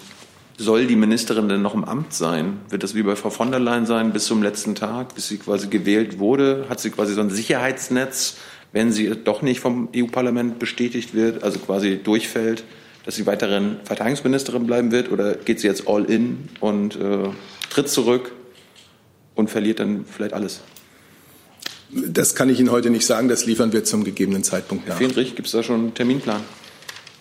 [0.57, 2.59] soll die Ministerin denn noch im Amt sein?
[2.69, 5.37] Wird das wie bei Frau von der Leyen sein, bis zum letzten Tag, bis sie
[5.37, 6.65] quasi gewählt wurde?
[6.69, 8.35] Hat sie quasi so ein Sicherheitsnetz,
[8.71, 12.63] wenn sie doch nicht vom EU-Parlament bestätigt wird, also quasi durchfällt,
[13.05, 15.11] dass sie weiterhin Verteidigungsministerin bleiben wird?
[15.11, 17.29] Oder geht sie jetzt all in und äh,
[17.71, 18.31] tritt zurück
[19.33, 20.61] und verliert dann vielleicht alles?
[21.91, 23.27] Das kann ich Ihnen heute nicht sagen.
[23.27, 24.99] Das liefern wir zum gegebenen Zeitpunkt nach.
[24.99, 26.41] Herr Fendrich, gibt es da schon einen Terminplan?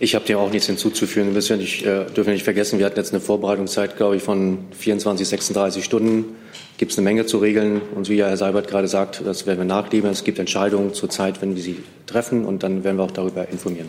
[0.01, 1.35] Ich habe dem auch nichts hinzuzufügen.
[1.35, 4.59] Wir dürfen nicht, äh, dürfen nicht vergessen, wir hatten jetzt eine Vorbereitungszeit, glaube ich, von
[4.73, 6.37] 24, 36 Stunden.
[6.79, 7.81] Gibt es eine Menge zu regeln.
[7.95, 10.11] Und wie ja Herr Seibert gerade sagt, das werden wir nachleben.
[10.11, 12.45] Es gibt Entscheidungen zur Zeit, wenn wir sie treffen.
[12.45, 13.89] Und dann werden wir auch darüber informieren.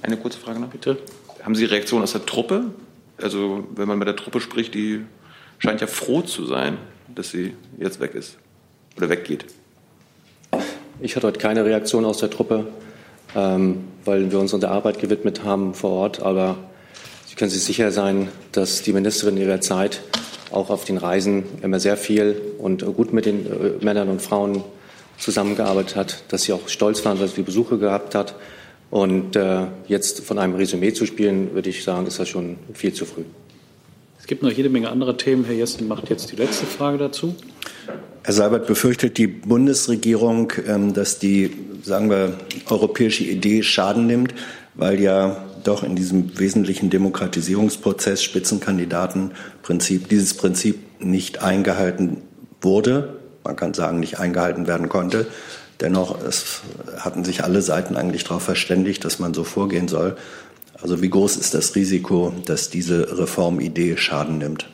[0.00, 0.96] Eine kurze Frage noch, bitte.
[1.42, 2.64] Haben Sie Reaktionen aus der Truppe?
[3.18, 5.02] Also, wenn man mit der Truppe spricht, die
[5.58, 6.78] scheint ja froh zu sein,
[7.14, 8.38] dass sie jetzt weg ist
[8.96, 9.44] oder weggeht.
[11.00, 12.66] Ich hatte heute keine Reaktion aus der Truppe
[13.34, 16.22] ähm, weil wir uns unserer Arbeit gewidmet haben vor Ort.
[16.22, 16.56] Aber
[17.26, 20.02] Sie können sich sicher sein, dass die Ministerin ihrer Zeit
[20.52, 24.62] auch auf den Reisen immer sehr viel und gut mit den äh, Männern und Frauen
[25.18, 28.34] zusammengearbeitet hat, dass sie auch stolz waren, dass sie Besuche gehabt hat.
[28.90, 32.92] Und äh, jetzt von einem Resümee zu spielen, würde ich sagen, ist das schon viel
[32.92, 33.24] zu früh.
[34.24, 35.44] Es gibt noch jede Menge andere Themen.
[35.44, 37.34] Herr Jessen macht jetzt die letzte Frage dazu.
[38.22, 41.50] Herr Seibert, befürchtet die Bundesregierung, ähm, dass die,
[41.82, 42.38] sagen wir,
[42.70, 44.32] europäische Idee Schaden nimmt,
[44.76, 52.22] weil ja doch in diesem wesentlichen Demokratisierungsprozess Spitzenkandidatenprinzip dieses Prinzip nicht eingehalten
[52.62, 55.26] wurde, man kann sagen, nicht eingehalten werden konnte.
[55.82, 56.62] Dennoch es
[56.96, 60.16] hatten sich alle Seiten eigentlich darauf verständigt, dass man so vorgehen soll.
[60.84, 64.68] Also wie groß ist das Risiko, dass diese Reformidee Schaden nimmt?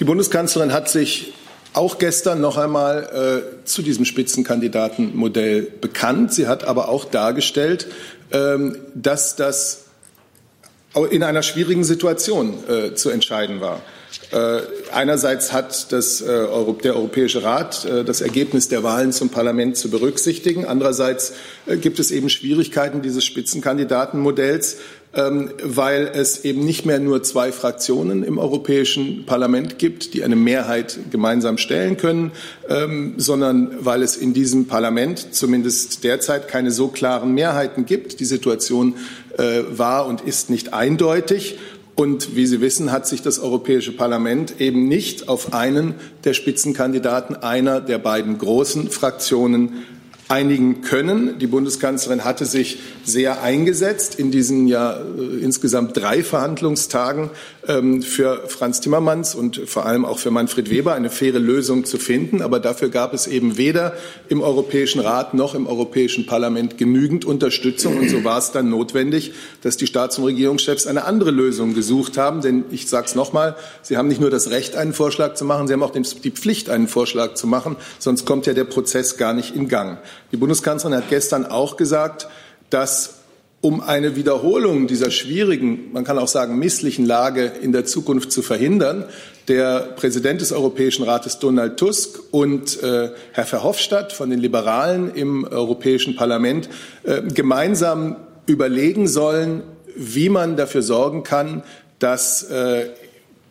[0.00, 1.34] Die Bundeskanzlerin hat sich
[1.72, 6.34] auch gestern noch einmal äh, zu diesem Spitzenkandidatenmodell bekannt.
[6.34, 7.86] Sie hat aber auch dargestellt,
[8.32, 9.84] ähm, dass das
[11.12, 13.82] in einer schwierigen Situation äh, zu entscheiden war.
[14.32, 14.62] Äh,
[14.92, 16.46] einerseits hat das, äh,
[16.82, 20.66] der Europäische Rat äh, das Ergebnis der Wahlen zum Parlament zu berücksichtigen.
[20.66, 21.32] Andererseits
[21.80, 24.78] gibt es eben Schwierigkeiten dieses Spitzenkandidatenmodells,
[25.14, 30.36] ähm, weil es eben nicht mehr nur zwei Fraktionen im Europäischen Parlament gibt, die eine
[30.36, 32.32] Mehrheit gemeinsam stellen können,
[32.68, 38.20] ähm, sondern weil es in diesem Parlament zumindest derzeit keine so klaren Mehrheiten gibt.
[38.20, 38.94] Die Situation
[39.70, 41.58] war und ist nicht eindeutig.
[41.94, 47.36] Und wie Sie wissen, hat sich das Europäische Parlament eben nicht auf einen der Spitzenkandidaten
[47.36, 49.84] einer der beiden großen Fraktionen
[50.32, 51.38] einigen können.
[51.38, 57.28] Die Bundeskanzlerin hatte sich sehr eingesetzt in diesen ja äh, insgesamt drei Verhandlungstagen
[57.68, 61.98] ähm, für Franz Timmermans und vor allem auch für Manfred Weber eine faire Lösung zu
[61.98, 62.40] finden.
[62.40, 63.92] Aber dafür gab es eben weder
[64.30, 67.98] im Europäischen Rat noch im Europäischen Parlament genügend Unterstützung.
[67.98, 72.16] Und so war es dann notwendig, dass die Staats- und Regierungschefs eine andere Lösung gesucht
[72.16, 72.40] haben.
[72.40, 75.66] Denn ich sage es nochmal, sie haben nicht nur das Recht, einen Vorschlag zu machen,
[75.66, 77.76] sie haben auch die Pflicht, einen Vorschlag zu machen.
[77.98, 79.98] Sonst kommt ja der Prozess gar nicht in Gang.
[80.32, 82.26] Die Bundeskanzlerin hat gestern auch gesagt,
[82.70, 83.18] dass
[83.60, 88.42] um eine Wiederholung dieser schwierigen, man kann auch sagen misslichen Lage in der Zukunft zu
[88.42, 89.04] verhindern,
[89.46, 95.44] der Präsident des Europäischen Rates Donald Tusk und äh, Herr Verhofstadt von den Liberalen im
[95.44, 96.68] Europäischen Parlament
[97.04, 98.16] äh, gemeinsam
[98.46, 99.62] überlegen sollen,
[99.94, 101.62] wie man dafür sorgen kann,
[101.98, 102.86] dass äh,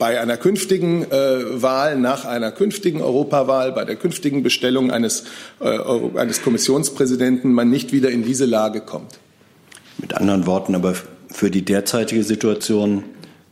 [0.02, 5.26] bei einer künftigen äh, Wahl, nach einer künftigen Europawahl, bei der künftigen Bestellung eines,
[5.60, 5.78] äh,
[6.16, 9.20] eines Kommissionspräsidenten man nicht wieder in diese Lage kommt.
[10.00, 10.96] Mit anderen Worten, aber
[11.30, 13.04] für die derzeitige Situation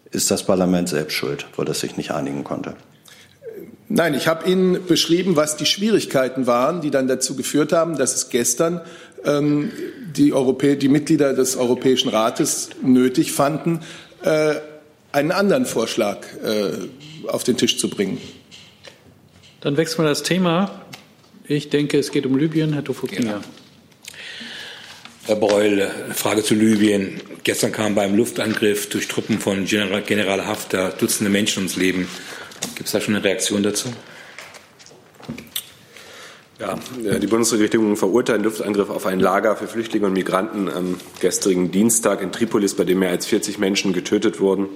[0.09, 2.73] ist das Parlament selbst schuld, weil es sich nicht einigen konnte.
[3.87, 8.15] Nein, ich habe Ihnen beschrieben, was die Schwierigkeiten waren, die dann dazu geführt haben, dass
[8.15, 8.81] es gestern
[9.23, 9.71] ähm,
[10.15, 13.81] die, Europä die Mitglieder des Europäischen Rates nötig fanden,
[14.23, 14.55] äh,
[15.11, 18.19] einen anderen Vorschlag äh, auf den Tisch zu bringen.
[19.61, 20.85] Dann wechseln wir das Thema.
[21.47, 22.73] Ich denke, es geht um Libyen.
[22.73, 23.33] Herr Tofokina.
[23.33, 23.41] Genau.
[25.25, 27.21] Herr Breul, Frage zu Libyen.
[27.43, 32.07] Gestern kam beim Luftangriff durch Truppen von General, General Haftar Dutzende Menschen ums Leben.
[32.75, 33.89] Gibt es da schon eine Reaktion dazu?
[36.59, 36.77] Ja,
[37.19, 42.21] die Bundesregierung verurteilt den Luftangriff auf ein Lager für Flüchtlinge und Migranten am gestrigen Dienstag
[42.21, 44.67] in Tripolis, bei dem mehr als 40 Menschen getötet wurden,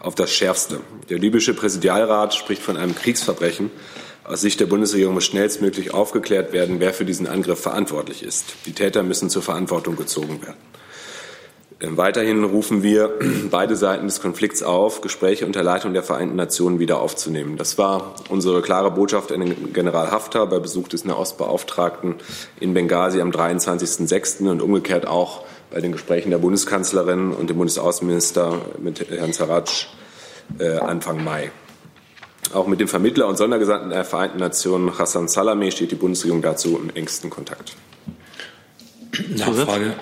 [0.00, 0.80] auf das Schärfste.
[1.08, 3.70] Der libysche Präsidialrat spricht von einem Kriegsverbrechen.
[4.24, 8.44] Aus Sicht der Bundesregierung muss schnellstmöglich aufgeklärt werden, wer für diesen Angriff verantwortlich ist.
[8.66, 10.58] Die Täter müssen zur Verantwortung gezogen werden.
[11.80, 13.18] Ähm, weiterhin rufen wir
[13.50, 17.56] beide Seiten des Konflikts auf, Gespräche unter Leitung der Vereinten Nationen wieder aufzunehmen.
[17.56, 22.16] Das war unsere klare Botschaft an General Haftar bei Besuch des Nahostbeauftragten
[22.60, 24.48] in Benghazi am 23.06.
[24.48, 29.86] und umgekehrt auch bei den Gesprächen der Bundeskanzlerin und dem Bundesaußenminister mit Herrn Sarraj
[30.58, 31.50] äh, Anfang Mai.
[32.52, 36.78] Auch mit dem Vermittler und Sondergesandten der Vereinten Nationen Hassan Salameh steht die Bundesregierung dazu
[36.82, 37.76] im engsten Kontakt.
[39.36, 39.94] Nachfrage.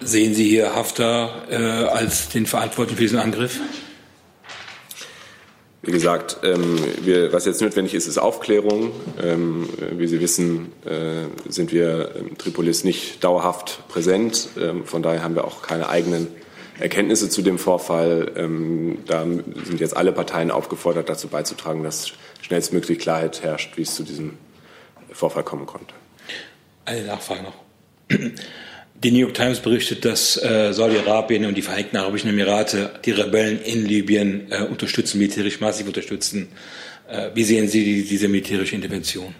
[0.00, 3.60] Sehen Sie hier Haftar äh, als den Verantwortlichen für diesen Angriff?
[5.82, 8.92] Wie gesagt, ähm, wir, was jetzt notwendig ist, ist Aufklärung.
[9.22, 14.50] Ähm, wie Sie wissen, äh, sind wir in Tripolis nicht dauerhaft präsent.
[14.60, 16.28] Ähm, von daher haben wir auch keine eigenen
[16.78, 18.32] Erkenntnisse zu dem Vorfall.
[18.36, 23.94] Ähm, da sind jetzt alle Parteien aufgefordert, dazu beizutragen, dass schnellstmöglich Klarheit herrscht, wie es
[23.94, 24.36] zu diesem
[25.10, 25.94] Vorfall kommen konnte.
[26.84, 27.54] Eine Nachfrage noch.
[29.04, 33.62] Die New York Times berichtet, dass äh, Saudi-Arabien und die Vereinigten Arabischen Emirate die Rebellen
[33.62, 36.48] in Libyen äh, unterstützen, militärisch massiv unterstützen.
[37.08, 39.36] Äh, wie sehen Sie die, diese militärische Intervention?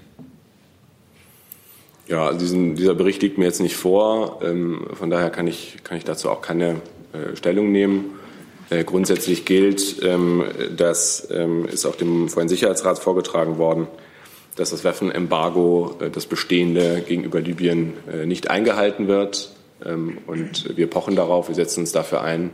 [2.07, 4.41] Ja, diesen, dieser Bericht liegt mir jetzt nicht vor.
[4.45, 6.81] Ähm, von daher kann ich, kann ich dazu auch keine
[7.13, 8.13] äh, Stellung nehmen.
[8.71, 10.45] Äh, grundsätzlich gilt, ähm,
[10.77, 13.89] das ähm, ist auch dem vorhin Sicherheitsrat vorgetragen worden,
[14.59, 17.95] dass das Waffenembargo, äh, das bestehende gegenüber Libyen,
[18.25, 19.53] nicht eingehalten wird.
[19.85, 22.51] Ähm, und wir pochen darauf, wir setzen uns dafür ein,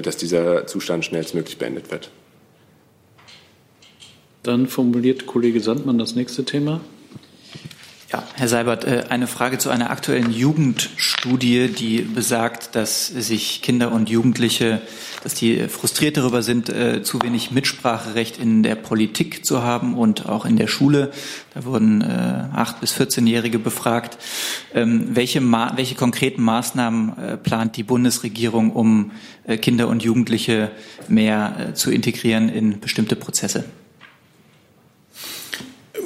[0.00, 2.10] dass dieser Zustand schnellstmöglich beendet wird.
[4.42, 6.80] Dann formuliert Kollege Sandmann das nächste Thema.
[8.12, 13.90] Ja, Herr Seibert, äh, eine Frage zu einer aktuellen Jugendstudie, die besagt, dass sich Kinder
[13.90, 14.82] und Jugendliche,
[15.22, 20.26] dass die frustriert darüber sind, äh, zu wenig Mitspracherecht in der Politik zu haben und
[20.26, 21.10] auch in der Schule.
[21.54, 24.18] Da wurden 8- bis 14-Jährige befragt.
[24.74, 29.12] Ähm, welche, welche konkreten Maßnahmen plant die Bundesregierung, um
[29.62, 30.70] Kinder und Jugendliche
[31.08, 33.64] mehr zu integrieren in bestimmte Prozesse?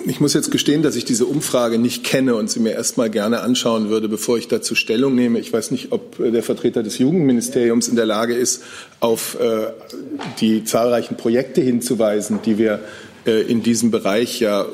[0.09, 3.11] Ich muss jetzt gestehen, dass ich diese Umfrage nicht kenne und sie mir erst mal
[3.11, 5.41] gerne anschauen würde, bevor ich dazu Stellung nehme.
[5.41, 8.63] Ich weiß nicht, ob der Vertreter des Jugendministeriums in der Lage ist,
[9.01, 9.67] auf äh,
[10.39, 12.81] die zahlreichen Projekte hinzuweisen, die wir
[13.27, 14.67] äh, in diesem Bereich ja äh,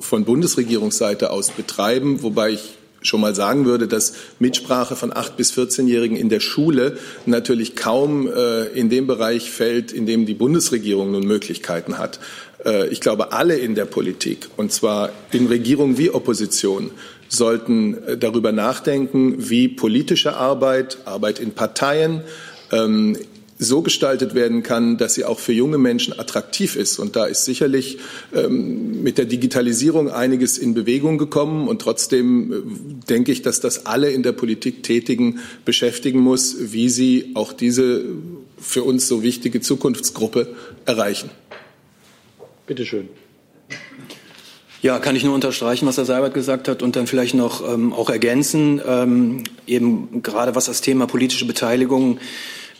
[0.00, 5.52] von Bundesregierungsseite aus betreiben, wobei ich schon mal sagen würde, dass Mitsprache von 8 bis
[5.52, 11.12] 14-Jährigen in der Schule natürlich kaum äh, in dem Bereich fällt, in dem die Bundesregierung
[11.12, 12.20] nun Möglichkeiten hat.
[12.64, 16.90] Äh, ich glaube, alle in der Politik, und zwar in Regierung wie Opposition,
[17.28, 22.22] sollten äh, darüber nachdenken, wie politische Arbeit, Arbeit in Parteien,
[22.70, 23.16] ähm,
[23.62, 26.98] so gestaltet werden kann, dass sie auch für junge Menschen attraktiv ist.
[26.98, 27.98] Und da ist sicherlich
[28.34, 31.68] ähm, mit der Digitalisierung einiges in Bewegung gekommen.
[31.68, 32.56] Und trotzdem äh,
[33.08, 38.04] denke ich, dass das alle in der Politik Tätigen beschäftigen muss, wie sie auch diese
[38.58, 41.30] für uns so wichtige Zukunftsgruppe erreichen.
[42.66, 43.08] Bitte schön.
[44.82, 47.92] Ja, kann ich nur unterstreichen, was Herr Seibert gesagt hat und dann vielleicht noch ähm,
[47.92, 48.80] auch ergänzen.
[48.84, 52.18] Ähm, eben gerade was das Thema politische Beteiligung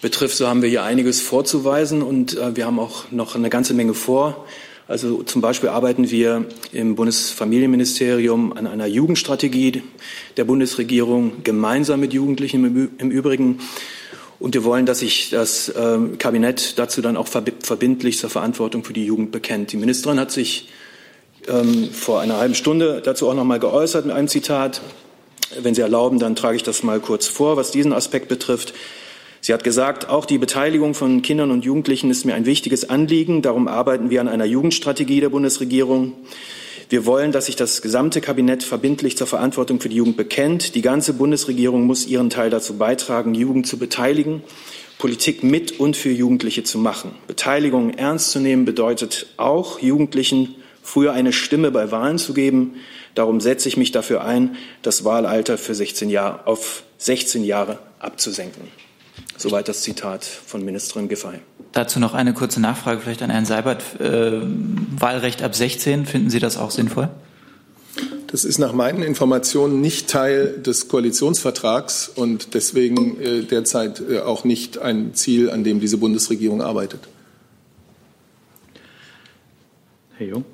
[0.02, 3.72] betrifft, so haben wir hier einiges vorzuweisen und äh, wir haben auch noch eine ganze
[3.72, 4.44] Menge vor.
[4.88, 9.82] Also zum Beispiel arbeiten wir im Bundesfamilienministerium an einer Jugendstrategie
[10.36, 13.60] der Bundesregierung gemeinsam mit Jugendlichen im Übrigen.
[14.40, 18.92] Und wir wollen, dass sich das äh, Kabinett dazu dann auch verbindlich zur Verantwortung für
[18.92, 19.70] die Jugend bekennt.
[19.70, 20.68] Die Ministerin hat sich
[21.46, 24.82] ähm, vor einer halben Stunde dazu auch noch mal geäußert mit einem Zitat.
[25.60, 28.74] Wenn Sie erlauben, dann trage ich das mal kurz vor, was diesen Aspekt betrifft.
[29.44, 33.42] Sie hat gesagt, auch die Beteiligung von Kindern und Jugendlichen ist mir ein wichtiges Anliegen.
[33.42, 36.12] Darum arbeiten wir an einer Jugendstrategie der Bundesregierung.
[36.88, 40.76] Wir wollen, dass sich das gesamte Kabinett verbindlich zur Verantwortung für die Jugend bekennt.
[40.76, 44.44] Die ganze Bundesregierung muss ihren Teil dazu beitragen, Jugend zu beteiligen,
[44.98, 47.10] Politik mit und für Jugendliche zu machen.
[47.26, 52.74] Beteiligung ernst zu nehmen bedeutet auch, Jugendlichen früher eine Stimme bei Wahlen zu geben.
[53.16, 58.68] Darum setze ich mich dafür ein, das Wahlalter für 16 Jahre auf 16 Jahre abzusenken.
[59.36, 61.40] Soweit das Zitat von Ministerin Giffey.
[61.72, 64.00] Dazu noch eine kurze Nachfrage vielleicht an Herrn Seibert.
[64.00, 64.40] Äh,
[64.98, 67.08] Wahlrecht ab 16, finden Sie das auch sinnvoll?
[68.32, 74.44] Das ist nach meinen Informationen nicht Teil des Koalitionsvertrags und deswegen äh, derzeit äh, auch
[74.44, 77.00] nicht ein Ziel, an dem diese Bundesregierung arbeitet.
[80.16, 80.44] Herr Jung.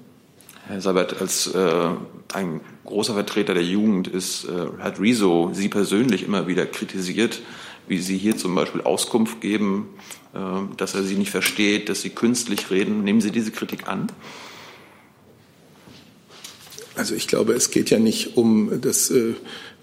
[0.66, 1.90] Herr Seibert, als äh,
[2.32, 7.40] ein großer Vertreter der Jugend ist, äh, hat Rezo Sie persönlich immer wieder kritisiert
[7.88, 9.88] wie Sie hier zum Beispiel Auskunft geben,
[10.34, 10.38] äh,
[10.76, 13.04] dass er Sie nicht versteht, dass Sie künstlich reden.
[13.04, 14.12] Nehmen Sie diese Kritik an?
[16.94, 19.34] Also ich glaube, es geht ja nicht um das, äh,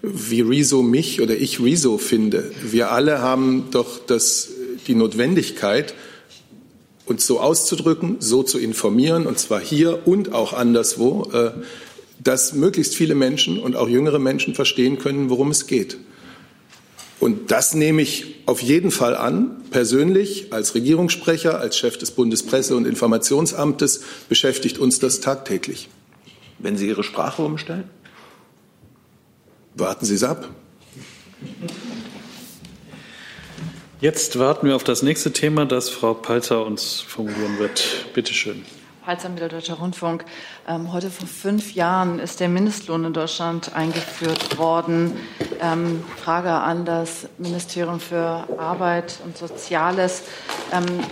[0.02, 2.52] wie Rezo mich oder ich Rezo finde.
[2.62, 4.50] Wir alle haben doch das,
[4.86, 5.94] die Notwendigkeit,
[7.06, 11.52] uns so auszudrücken, so zu informieren, und zwar hier und auch anderswo, äh,
[12.22, 15.98] dass möglichst viele Menschen und auch jüngere Menschen verstehen können, worum es geht.
[17.18, 19.62] Und das nehme ich auf jeden Fall an.
[19.70, 25.88] Persönlich als Regierungssprecher, als Chef des Bundespresse- und Informationsamtes beschäftigt uns das tagtäglich.
[26.58, 27.84] Wenn Sie Ihre Sprache umstellen?
[29.74, 30.48] Warten Sie es ab.
[34.00, 38.06] Jetzt warten wir auf das nächste Thema, das Frau Palzer uns formulieren wird.
[38.12, 38.62] Bitte schön.
[39.06, 40.24] Palzer, Deutscher Rundfunk.
[40.66, 45.16] Ähm, heute vor fünf Jahren ist der Mindestlohn in Deutschland eingeführt worden.
[45.60, 50.24] Ähm, Frage an das Ministerium für Arbeit und Soziales.
[50.72, 51.04] Ähm,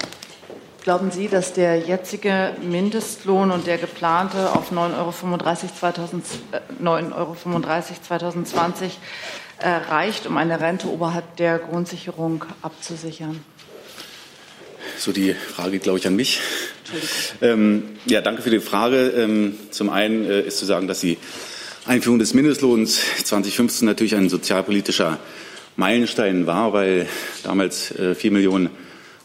[0.83, 5.13] glauben Sie, dass der jetzige Mindestlohn und der geplante auf 9,35 Euro,
[5.79, 7.37] 2000, äh, 9,35 Euro
[8.03, 8.99] 2020
[9.59, 13.45] äh, reicht, um eine Rente oberhalb der Grundsicherung abzusichern?
[14.97, 16.41] So, die Frage, glaube ich, an mich.
[17.43, 19.09] Ähm, ja, danke für die Frage.
[19.09, 21.19] Ähm, zum einen äh, ist zu sagen, dass die
[21.85, 25.19] Einführung des Mindestlohns 2015 natürlich ein sozialpolitischer
[25.77, 27.09] Meilenstein war, weil
[27.43, 28.71] damals äh, vier Millionen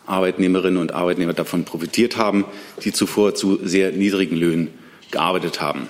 [0.08, 2.46] Arbeitnehmerinnen und Arbeitnehmer davon profitiert haben,
[2.84, 4.70] die zuvor zu sehr niedrigen Löhnen
[5.12, 5.88] gearbeitet haben.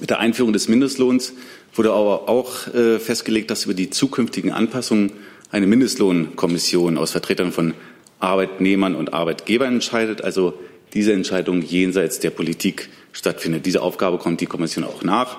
[0.00, 1.34] Mit der Einführung des Mindestlohns
[1.74, 5.12] wurde aber auch äh, festgelegt, dass über die zukünftigen Anpassungen
[5.50, 7.74] eine Mindestlohnkommission aus Vertretern von
[8.20, 10.54] Arbeitnehmern und Arbeitgebern entscheidet, also
[10.94, 13.66] diese Entscheidung jenseits der Politik stattfindet.
[13.66, 15.38] Diese Aufgabe kommt die Kommission auch nach.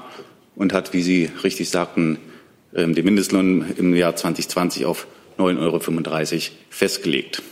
[0.56, 2.18] und hat, wie Sie richtig sagten,
[2.76, 5.06] ähm, den Mindestlohn im Jahr 2020 auf
[5.38, 7.44] 9,35 Euro festgelegt.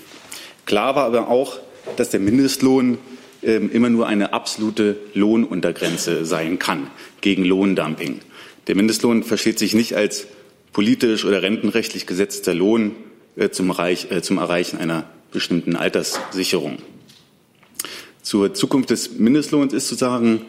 [0.65, 1.59] Klar war aber auch,
[1.97, 2.97] dass der Mindestlohn
[3.43, 6.88] ähm, immer nur eine absolute Lohnuntergrenze sein kann
[7.21, 8.21] gegen Lohndumping.
[8.67, 10.26] Der Mindestlohn versteht sich nicht als
[10.73, 12.95] politisch oder rentenrechtlich gesetzter Lohn
[13.51, 16.77] zum, Reich, äh, zum Erreichen einer bestimmten Alterssicherung.
[18.21, 20.41] Zur Zukunft des Mindestlohns ist zu sagen,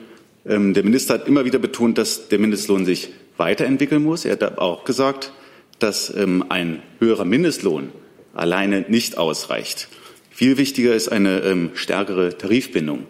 [0.46, 4.24] ähm, der Minister hat immer wieder betont, dass der Mindestlohn sich weiterentwickeln muss.
[4.24, 5.32] Er hat auch gesagt,
[5.78, 7.90] dass ähm, ein höherer Mindestlohn
[8.32, 9.88] alleine nicht ausreicht.
[10.30, 13.06] Viel wichtiger ist eine ähm, stärkere Tarifbindung.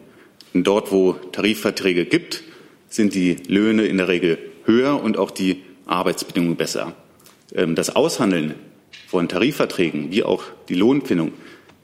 [0.54, 2.42] Denn dort, wo Tarifverträge gibt,
[2.88, 6.94] sind die Löhne in der Regel höher und auch die Arbeitsbedingungen besser.
[7.50, 8.54] Das Aushandeln
[9.06, 11.32] von Tarifverträgen wie auch die Lohnfindung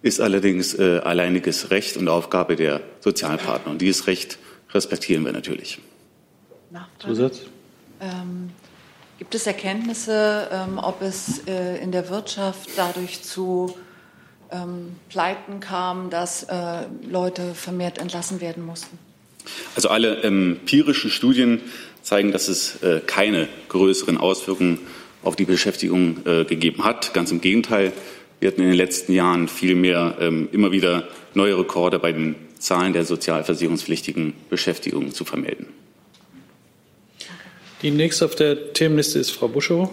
[0.03, 3.71] ist allerdings äh, alleiniges Recht und Aufgabe der Sozialpartner.
[3.71, 4.39] Und dieses Recht
[4.73, 5.79] respektieren wir natürlich.
[6.99, 7.43] Zusatz?
[8.01, 8.51] Ähm,
[9.19, 13.77] gibt es Erkenntnisse, ähm, ob es äh, in der Wirtschaft dadurch zu
[14.51, 18.99] ähm, Pleiten kam, dass äh, Leute vermehrt entlassen werden mussten?
[19.75, 21.61] Also alle empirischen Studien
[22.03, 24.79] zeigen, dass es äh, keine größeren Auswirkungen
[25.23, 27.15] auf die Beschäftigung äh, gegeben hat.
[27.15, 27.93] Ganz im Gegenteil.
[28.41, 32.93] Wir hatten in den letzten Jahren vielmehr ähm, immer wieder neue Rekorde bei den Zahlen
[32.93, 35.67] der sozialversicherungspflichtigen Beschäftigungen zu vermelden.
[37.83, 39.91] Die nächste auf der Themenliste ist Frau Buschow.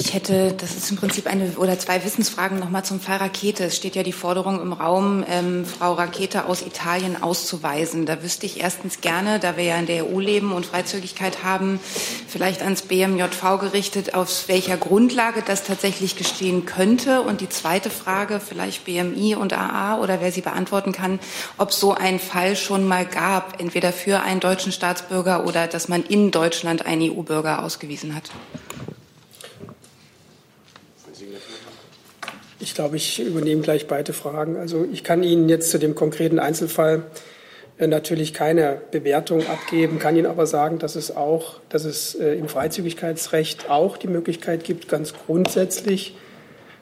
[0.00, 3.64] Ich hätte, das ist im Prinzip eine oder zwei Wissensfragen nochmal zum Fall Rakete.
[3.64, 8.06] Es steht ja die Forderung im Raum, ähm, Frau Rakete aus Italien auszuweisen.
[8.06, 11.78] Da wüsste ich erstens gerne, da wir ja in der EU leben und Freizügigkeit haben,
[12.26, 17.20] vielleicht ans BMJV gerichtet, auf welcher Grundlage das tatsächlich gestehen könnte.
[17.20, 21.20] Und die zweite Frage, vielleicht BMI und AA oder wer sie beantworten kann,
[21.58, 26.02] ob so ein Fall schon mal gab, entweder für einen deutschen Staatsbürger oder dass man
[26.04, 28.30] in Deutschland einen EU-Bürger ausgewiesen hat.
[32.62, 34.58] Ich glaube, ich übernehme gleich beide Fragen.
[34.58, 37.04] Also ich kann Ihnen jetzt zu dem konkreten Einzelfall
[37.78, 42.34] äh, natürlich keine Bewertung abgeben, kann Ihnen aber sagen, dass es auch, dass es äh,
[42.34, 46.16] im Freizügigkeitsrecht auch die Möglichkeit gibt, ganz grundsätzlich,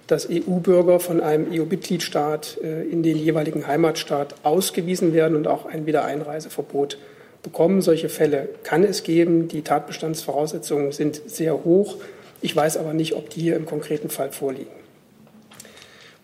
[0.09, 5.87] dass EU-Bürger von einem EU-Mitgliedstaat äh, in den jeweiligen Heimatstaat ausgewiesen werden und auch ein
[5.87, 6.99] Wiedereinreiseverbot
[7.45, 7.83] bekommen.
[7.83, 9.47] Solche Fälle kann es geben.
[9.47, 11.99] Die Tatbestandsvoraussetzungen sind sehr hoch.
[12.41, 14.78] Ich weiß aber nicht, ob die hier im konkreten Fall vorliegen.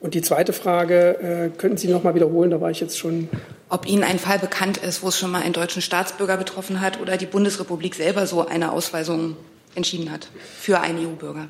[0.05, 2.51] Und die zweite Frage, äh, könnten Sie noch mal wiederholen?
[2.51, 3.27] Da war ich jetzt schon.
[3.71, 7.01] Ob Ihnen ein Fall bekannt ist, wo es schon mal einen deutschen Staatsbürger betroffen hat
[7.01, 9.35] oder die Bundesrepublik selber so eine Ausweisung
[9.75, 10.29] entschieden hat
[10.61, 11.49] für einen EU-Bürger?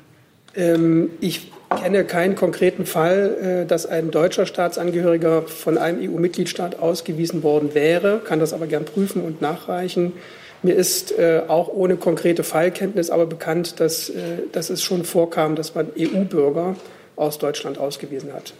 [0.55, 7.43] Ähm, ich kenne keinen konkreten Fall, äh, dass ein deutscher Staatsangehöriger von einem EU-Mitgliedstaat ausgewiesen
[7.43, 10.13] worden wäre, kann das aber gern prüfen und nachreichen.
[10.63, 14.13] Mir ist äh, auch ohne konkrete Fallkenntnis aber bekannt, dass, äh,
[14.53, 16.77] dass es schon vorkam, dass man EU-Bürger
[17.15, 18.53] aus Deutschland ausgewiesen hat.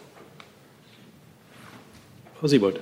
[2.40, 2.80] Frau Siebold.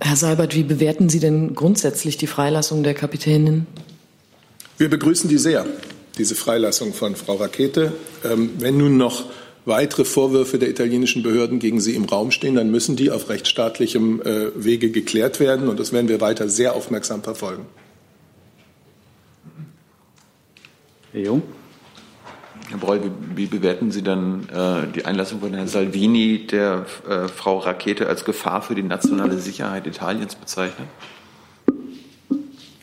[0.00, 3.66] Herr Seibert, wie bewerten Sie denn grundsätzlich die Freilassung der Kapitänin?
[4.78, 5.66] Wir begrüßen die sehr,
[6.18, 7.92] diese Freilassung von Frau Rakete.
[8.24, 9.24] Ähm, wenn nun noch
[9.64, 14.22] weitere Vorwürfe der italienischen Behörden gegen sie im Raum stehen, dann müssen die auf rechtsstaatlichem
[14.22, 15.68] äh, Wege geklärt werden.
[15.68, 17.66] Und das werden wir weiter sehr aufmerksam verfolgen.
[21.12, 21.42] Herr Jung.
[22.72, 23.00] Herr Breul,
[23.36, 28.24] wie, bewerten Sie dann äh, die Einlassung von Herrn Salvini, der äh, Frau Rakete als
[28.24, 30.88] Gefahr für die nationale Sicherheit Italiens bezeichnet?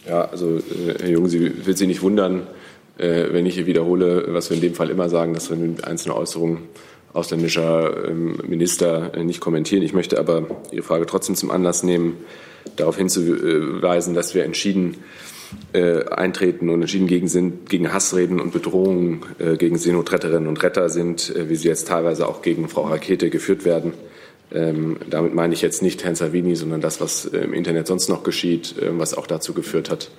[0.08, 2.46] Ja, also äh, Herr Jung, Sie wird Sie nicht wundern,
[3.00, 6.16] äh, wenn ich hier wiederhole, was wir in dem Fall immer sagen, dass wir einzelne
[6.16, 6.60] Äußerungen
[7.12, 9.82] ausländischer ähm, Minister äh, nicht kommentieren.
[9.82, 12.18] Ich möchte aber Ihre Frage trotzdem zum Anlass nehmen,
[12.76, 15.30] darauf hinzuweisen, dass wir entschieden äh,
[15.74, 21.36] eintreten und entschieden gegen, sind, gegen Hassreden und Bedrohungen äh, gegen Seenotretterinnen und Retter sind,
[21.36, 23.94] äh, wie sie jetzt teilweise auch gegen Frau Rakete geführt werden.
[24.52, 28.10] Ähm, damit meine ich jetzt nicht Herrn Salvini, sondern das, was äh, im Internet sonst
[28.10, 30.10] noch geschieht, äh, was auch dazu geführt hat,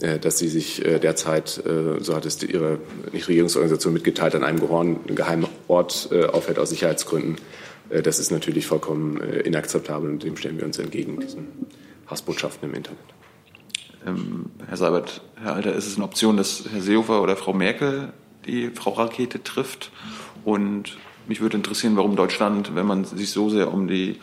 [0.00, 1.62] äh, dass sie sich derzeit,
[2.00, 2.78] so hat es ihre
[3.12, 4.60] Nichtregierungsorganisation mitgeteilt, an einem
[5.06, 7.36] geheimen Ort aufhält aus Sicherheitsgründen.
[8.02, 11.48] Das ist natürlich vollkommen inakzeptabel und dem stellen wir uns entgegen, diesen
[12.06, 13.19] Hassbotschaften im Internet.
[14.06, 18.12] Ähm, Herr Seibert, Herr Alter, ist es eine Option, dass Herr Seehofer oder Frau Merkel
[18.46, 19.90] die Frau Rakete trifft?
[20.44, 20.96] Und
[21.26, 24.18] mich würde interessieren, warum Deutschland, wenn man sich so sehr um die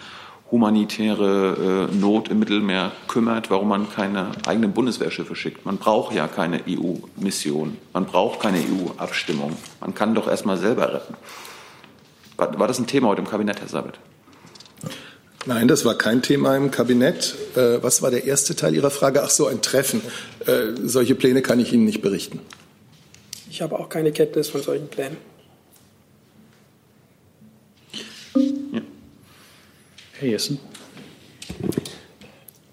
[0.52, 5.66] humanitäre äh, Not im Mittelmeer kümmert, warum man keine eigenen Bundeswehrschiffe schickt.
[5.66, 9.58] Man braucht ja keine EU-Mission, man braucht keine EU-Abstimmung.
[9.82, 11.16] Man kann doch erst mal selber retten.
[12.38, 14.00] War, war, das ein Thema heute im Kabinett, Herr Sabat?
[15.48, 17.34] Nein, das war kein Thema im Kabinett.
[17.56, 19.24] Äh, was war der erste Teil Ihrer Frage?
[19.24, 20.02] Ach so, ein Treffen.
[20.46, 22.42] Äh, solche Pläne kann ich Ihnen nicht berichten.
[23.50, 25.16] Ich habe auch keine Kenntnis von solchen Plänen.
[28.36, 28.82] Ja.
[30.20, 30.60] Herr Jessen.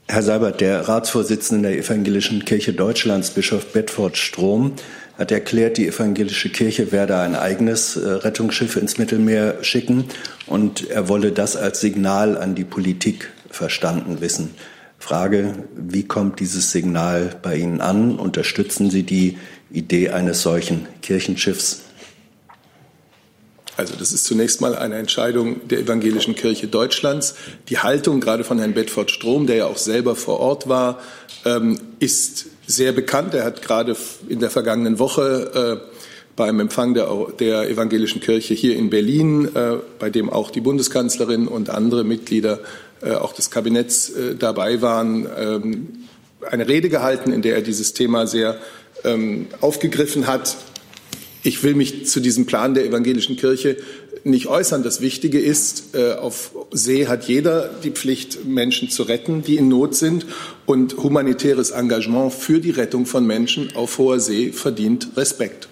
[0.09, 4.73] Herr Seibert, der Ratsvorsitzende der Evangelischen Kirche Deutschlands, Bischof Bedford Strom,
[5.19, 10.07] hat erklärt, die evangelische Kirche werde ein eigenes äh, Rettungsschiff ins Mittelmeer schicken
[10.47, 14.51] und er wolle das als Signal an die Politik verstanden wissen.
[14.99, 18.19] Frage, wie kommt dieses Signal bei Ihnen an?
[18.19, 19.39] Unterstützen Sie die
[19.71, 21.83] Idee eines solchen Kirchenschiffs?
[23.77, 27.35] Also das ist zunächst mal eine Entscheidung der Evangelischen Kirche Deutschlands.
[27.69, 31.01] Die Haltung gerade von Herrn Bedford Strom, der ja auch selber vor Ort war,
[31.45, 33.35] ähm, ist sehr bekannt.
[33.35, 33.97] Er hat gerade
[34.29, 35.97] in der vergangenen Woche äh,
[36.37, 37.09] beim Empfang der,
[37.39, 42.61] der, evangelischen Kirche hier in Berlin, äh, bei dem auch die Bundeskanzlerin und andere Mitglieder
[43.03, 45.89] äh, auch des Kabinetts dabei waren, ähm,
[46.51, 48.59] eine Rede gehalten, in der er dieses Thema sehr
[49.05, 50.57] ähm, aufgegriffen hat.
[51.43, 53.77] Ich will mich zu diesem Plan der evangelischen Kirche
[54.25, 54.83] nicht äußern.
[54.83, 59.95] Das Wichtige ist, auf See hat jeder die Pflicht, Menschen zu retten, die in Not
[59.95, 60.25] sind.
[60.67, 65.69] Und humanitäres Engagement für die Rettung von Menschen auf hoher See verdient Respekt.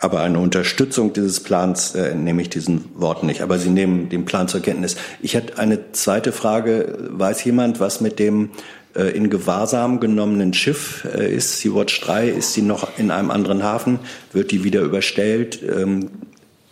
[0.00, 3.42] Aber eine Unterstützung dieses Plans äh, nehme ich diesen Worten nicht.
[3.42, 4.96] Aber Sie nehmen den Plan zur Kenntnis.
[5.20, 7.08] Ich hätte eine zweite Frage.
[7.10, 8.50] Weiß jemand, was mit dem
[8.94, 11.58] äh, in Gewahrsam genommenen Schiff äh, ist?
[11.58, 13.98] Sea-Watch 3, ist sie noch in einem anderen Hafen?
[14.32, 15.60] Wird die wieder überstellt?
[15.62, 16.10] Ähm,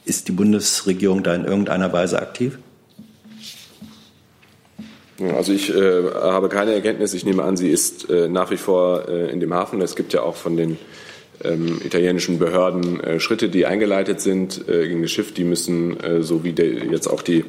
[0.04, 2.58] ist die Bundesregierung da in irgendeiner Weise aktiv?
[5.34, 7.14] Also ich äh, habe keine Erkenntnis.
[7.14, 9.80] Ich nehme an, sie ist äh, nach wie vor äh, in dem Hafen.
[9.80, 10.76] Es gibt ja auch von den
[11.42, 15.32] ähm, italienischen Behörden äh, Schritte, die eingeleitet sind gegen das Schiff.
[15.32, 17.44] Die müssen, so wie der, jetzt auch die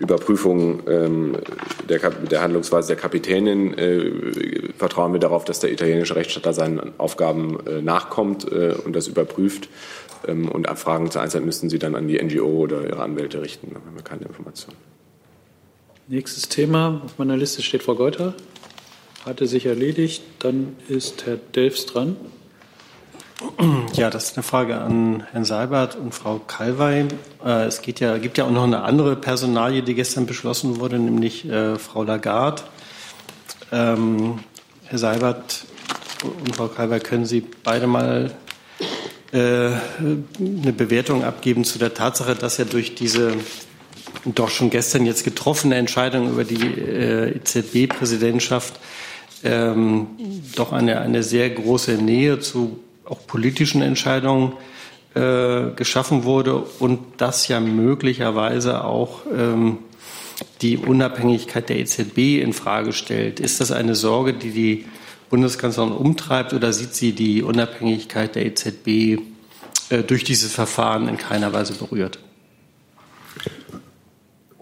[0.00, 1.36] Überprüfung ähm,
[1.88, 7.58] der, der, Handlungsweise der Kapitänin äh, vertrauen wir darauf, dass der italienische Rechtsstaat seinen Aufgaben
[7.66, 9.68] äh, nachkommt äh, und das überprüft.
[10.26, 13.68] Ähm, und Abfragen zur Einzelheit müssten Sie dann an die NGO oder Ihre Anwälte richten.
[13.74, 14.89] Da haben wir keine Informationen.
[16.12, 18.34] Nächstes Thema auf meiner Liste steht Frau Geuter.
[19.24, 20.24] Hatte sich erledigt.
[20.40, 22.16] Dann ist Herr Delfs dran.
[23.92, 27.06] Ja, das ist eine Frage an Herrn Seibert und Frau Kalwey.
[27.44, 30.98] Äh, es geht ja, gibt ja auch noch eine andere Personalie, die gestern beschlossen wurde,
[30.98, 32.62] nämlich äh, Frau Lagarde.
[33.70, 34.40] Ähm,
[34.86, 35.64] Herr Seibert
[36.24, 38.34] und Frau Kalwey, können Sie beide mal
[39.30, 43.32] äh, eine Bewertung abgeben zu der Tatsache, dass ja durch diese
[44.24, 48.78] doch schon gestern jetzt getroffene Entscheidung über die äh, EZB-Präsidentschaft
[49.42, 50.06] ähm,
[50.54, 54.52] doch eine, eine sehr große Nähe zu auch politischen Entscheidungen
[55.14, 59.78] äh, geschaffen wurde und das ja möglicherweise auch ähm,
[60.62, 63.40] die Unabhängigkeit der EZB in Frage stellt.
[63.40, 64.84] Ist das eine Sorge, die die
[65.28, 69.20] Bundeskanzlerin umtreibt oder sieht sie die Unabhängigkeit der EZB
[69.90, 72.18] äh, durch dieses Verfahren in keiner Weise berührt?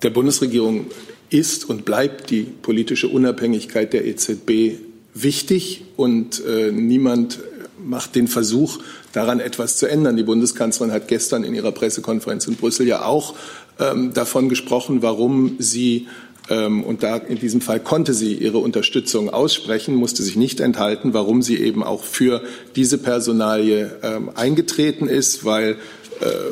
[0.03, 0.87] Der Bundesregierung
[1.31, 4.79] ist und bleibt die politische Unabhängigkeit der EZB
[5.15, 7.41] wichtig und äh, niemand
[7.85, 8.79] macht den Versuch,
[9.13, 10.17] daran etwas zu ändern.
[10.17, 13.35] Die Bundeskanzlerin hat gestern in ihrer Pressekonferenz in Brüssel ja auch
[13.79, 16.07] ähm, davon gesprochen, warum sie
[16.51, 21.13] ähm, und da in diesem Fall konnte sie ihre Unterstützung aussprechen, musste sich nicht enthalten,
[21.15, 22.43] warum sie eben auch für
[22.75, 25.77] diese Personalie ähm, eingetreten ist, weil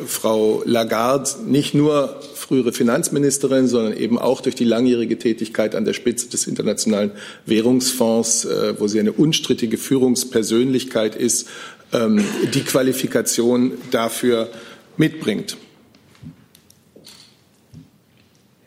[0.06, 5.92] Frau Lagarde nicht nur frühere Finanzministerin, sondern eben auch durch die langjährige Tätigkeit an der
[5.92, 7.10] Spitze des Internationalen
[7.46, 11.48] Währungsfonds, äh, wo sie eine unstrittige Führungspersönlichkeit ist,
[11.92, 14.48] ähm, die Qualifikation dafür
[14.96, 15.56] mitbringt.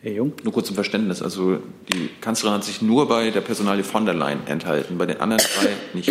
[0.02, 0.32] Herr Jung?
[0.44, 1.20] Nur kurz zum Verständnis.
[1.20, 1.58] Also
[1.92, 5.42] die Kanzlerin hat sich nur bei der Personalie von der Leyen enthalten, bei den anderen
[5.58, 6.10] drei nicht.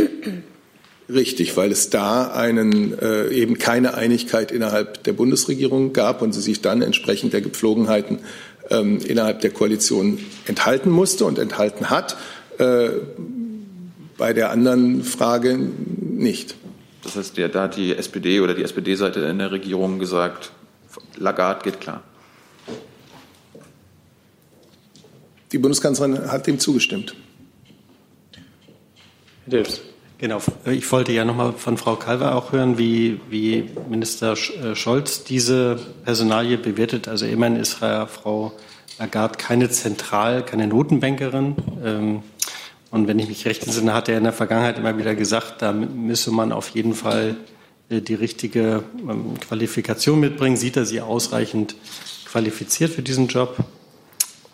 [1.12, 6.42] Richtig, weil es da einen, äh, eben keine Einigkeit innerhalb der Bundesregierung gab und sie
[6.42, 8.20] sich dann entsprechend der Gepflogenheiten
[8.70, 12.16] ähm, innerhalb der Koalition enthalten musste und enthalten hat.
[12.60, 12.90] Äh,
[14.18, 15.58] bei der anderen Frage
[16.00, 16.56] nicht.
[17.04, 20.52] Das heißt, der, da hat die SPD oder die SPD-Seite in der Regierung gesagt,
[21.18, 22.04] Lagarde geht klar.
[25.52, 27.16] Die Bundeskanzlerin hat dem zugestimmt.
[29.46, 29.82] Herr Delfs.
[30.20, 35.24] Genau, ich wollte ja nochmal von Frau Kalver auch hören, wie, wie Minister äh, Scholz
[35.24, 37.08] diese Personalie bewertet.
[37.08, 38.52] Also immerhin ist Frau
[38.98, 41.56] Lagarde keine Zentral-, keine Notenbankerin.
[41.86, 42.24] Ähm,
[42.92, 45.72] und wenn ich mich recht entsinne, hat er in der Vergangenheit immer wieder gesagt, da
[45.72, 47.38] müsse man auf jeden Fall
[47.88, 50.58] äh, die richtige ähm, Qualifikation mitbringen.
[50.58, 51.78] Sieht er sie ausreichend
[52.26, 53.56] qualifiziert für diesen Job?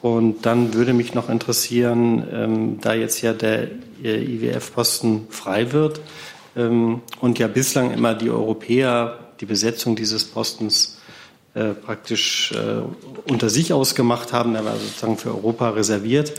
[0.06, 3.70] Und dann würde mich noch interessieren, ähm, da jetzt ja der
[4.04, 6.00] IWF-Posten frei wird
[6.56, 11.00] ähm, und ja bislang immer die Europäer die Besetzung dieses Postens
[11.56, 12.84] äh, praktisch äh,
[13.32, 16.34] unter sich ausgemacht haben, der war sozusagen für Europa reserviert.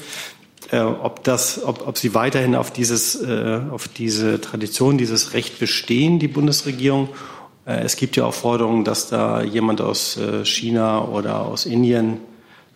[0.71, 5.59] Äh, ob, das, ob, ob Sie weiterhin auf, dieses, äh, auf diese Tradition, dieses Recht
[5.59, 7.09] bestehen, die Bundesregierung.
[7.67, 12.19] Äh, es gibt ja auch Forderungen, dass da jemand aus äh, China oder aus Indien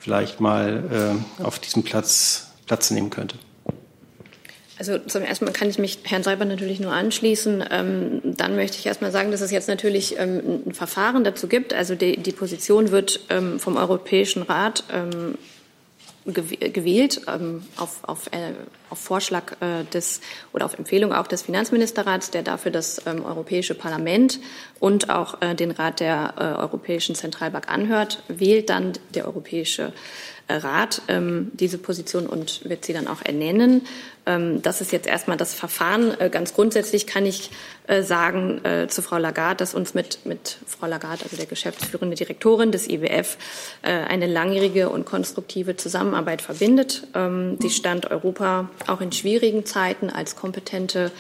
[0.01, 3.37] vielleicht mal äh, auf diesem Platz Platz nehmen könnte.
[4.79, 7.65] Also zum ersten Mal kann ich mich Herrn Seiber natürlich nur anschließen.
[7.69, 11.49] Ähm, dann möchte ich erst mal sagen, dass es jetzt natürlich ähm, ein Verfahren dazu
[11.49, 11.75] gibt.
[11.75, 15.37] Also die, die Position wird ähm, vom Europäischen Rat ähm,
[16.27, 18.53] gewählt ähm, auf, auf, äh,
[18.91, 20.21] auf, Vorschlag äh, des
[20.53, 24.39] oder auf Empfehlung auch des Finanzministerrats, der dafür das ähm, Europäische Parlament
[24.81, 29.93] und auch äh, den Rat der äh, Europäischen Zentralbank anhört, wählt dann der Europäische
[30.59, 33.83] Rat ähm, diese Position und wird sie dann auch ernennen.
[34.27, 36.19] Ähm, das ist jetzt erstmal das Verfahren.
[36.21, 37.51] Äh, ganz grundsätzlich kann ich
[37.87, 42.17] äh, sagen äh, zu Frau Lagarde, dass uns mit, mit Frau Lagarde, also der geschäftsführende
[42.17, 43.37] Direktorin des IWF,
[43.83, 47.07] äh, eine langjährige und konstruktive Zusammenarbeit verbindet.
[47.15, 51.11] Ähm, sie stand Europa auch in schwierigen Zeiten als kompetente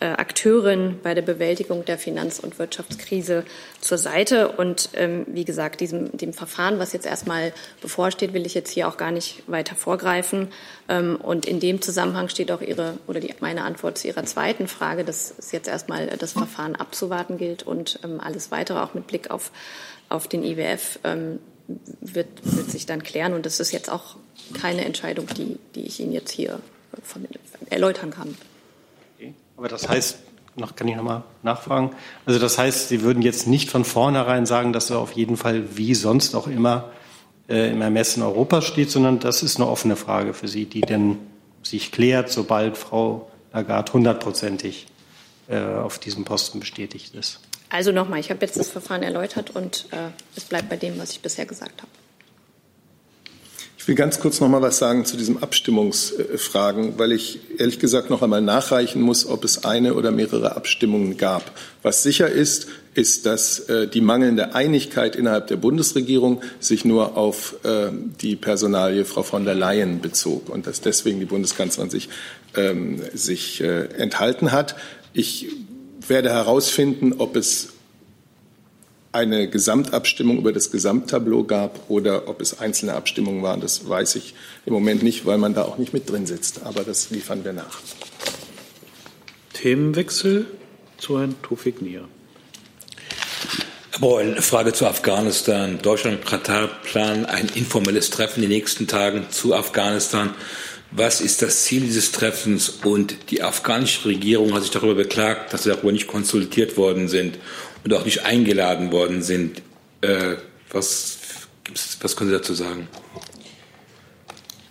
[0.00, 3.44] Akteurin bei der Bewältigung der Finanz- und Wirtschaftskrise
[3.80, 4.48] zur Seite.
[4.48, 8.88] Und ähm, wie gesagt, diesem, dem Verfahren, was jetzt erstmal bevorsteht, will ich jetzt hier
[8.88, 10.48] auch gar nicht weiter vorgreifen.
[10.88, 14.68] Ähm, und in dem Zusammenhang steht auch Ihre oder die, meine Antwort zu Ihrer zweiten
[14.68, 19.06] Frage, dass es jetzt erstmal das Verfahren abzuwarten gilt und ähm, alles weitere auch mit
[19.06, 19.52] Blick auf,
[20.08, 21.38] auf den IWF ähm,
[22.00, 23.32] wird, wird sich dann klären.
[23.32, 24.16] Und das ist jetzt auch
[24.52, 26.60] keine Entscheidung, die, die ich Ihnen jetzt hier
[27.70, 28.36] erläutern kann.
[29.56, 30.18] Aber das heißt,
[30.56, 31.90] noch kann ich noch mal nachfragen.
[32.26, 35.76] Also das heißt, Sie würden jetzt nicht von vornherein sagen, dass er auf jeden Fall
[35.76, 36.90] wie sonst auch immer
[37.48, 41.18] äh, im Ermessen Europa steht, sondern das ist eine offene Frage für Sie, die denn
[41.62, 44.86] sich klärt, sobald Frau Lagarde hundertprozentig
[45.48, 47.40] äh, auf diesem Posten bestätigt ist.
[47.70, 51.12] Also nochmal, ich habe jetzt das Verfahren erläutert und äh, es bleibt bei dem, was
[51.12, 51.90] ich bisher gesagt habe.
[53.84, 58.08] Ich will ganz kurz noch mal was sagen zu diesen Abstimmungsfragen, weil ich ehrlich gesagt
[58.08, 61.52] noch einmal nachreichen muss, ob es eine oder mehrere Abstimmungen gab.
[61.82, 67.56] Was sicher ist, ist, dass äh, die mangelnde Einigkeit innerhalb der Bundesregierung sich nur auf
[67.62, 67.90] äh,
[68.22, 72.08] die Personalie Frau von der Leyen bezog und dass deswegen die Bundeskanzlerin sich,
[72.56, 74.76] ähm, sich äh, enthalten hat.
[75.12, 75.48] Ich
[76.08, 77.73] werde herausfinden, ob es
[79.14, 83.60] eine Gesamtabstimmung über das Gesamttableau gab oder ob es einzelne Abstimmungen waren.
[83.60, 84.34] Das weiß ich
[84.66, 86.62] im Moment nicht, weil man da auch nicht mit drin sitzt.
[86.64, 87.78] Aber das liefern wir nach.
[89.52, 90.46] Themenwechsel
[90.98, 92.08] zu Herrn Tufik Nier.
[93.92, 95.78] Aber eine Frage zu Afghanistan.
[95.80, 100.34] Deutschland und Katar planen ein informelles Treffen in den nächsten Tagen zu Afghanistan.
[100.90, 102.68] Was ist das Ziel dieses Treffens?
[102.68, 107.38] Und die afghanische Regierung hat sich darüber beklagt, dass sie darüber nicht konsultiert worden sind
[107.84, 109.62] und auch nicht eingeladen worden sind.
[110.00, 110.36] Äh,
[110.70, 111.18] was,
[112.00, 112.88] was können Sie dazu sagen?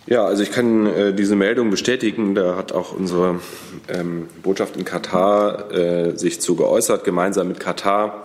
[0.06, 2.34] Ja, also ich kann äh, diese Meldung bestätigen.
[2.34, 3.40] Da hat auch unsere
[3.88, 7.04] ähm, Botschaft in Katar äh, sich zu geäußert.
[7.04, 8.24] Gemeinsam mit Katar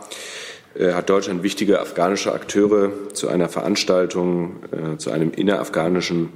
[0.75, 6.33] äh, hat Deutschland wichtige afghanische Akteure zu einer Veranstaltung, äh, zu einem innerafghanischen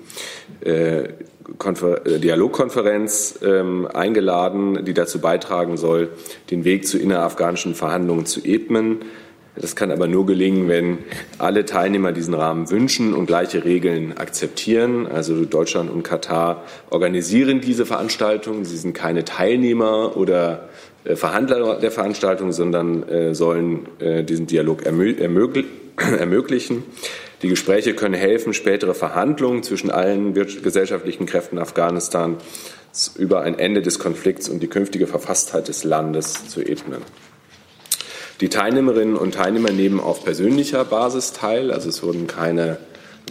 [0.62, 1.10] äh,
[1.58, 6.10] Konfer äh, Dialogkonferenz ähm, eingeladen, die dazu beitragen soll,
[6.52, 9.00] den Weg zu innerafghanischen Verhandlungen zu ebnen.
[9.56, 11.00] Das kann aber nur gelingen, wenn
[11.38, 15.06] alle Teilnehmer diesen Rahmen wünschen und gleiche Regeln akzeptieren.
[15.06, 18.66] Also Deutschland und Katar organisieren diese Veranstaltung.
[18.66, 20.70] Sie sind keine Teilnehmer oder
[21.04, 26.84] äh, Verhandler der Veranstaltung, sondern äh, sollen äh, diesen Dialog ermöglichen.
[27.44, 32.38] Die Gespräche können helfen, spätere Verhandlungen zwischen allen gesellschaftlichen Kräften Afghanistan
[33.18, 37.02] über ein Ende des Konflikts und die künftige Verfasstheit des Landes zu ebnen.
[38.40, 42.78] Die Teilnehmerinnen und Teilnehmer nehmen auf persönlicher Basis teil, also es wurden keine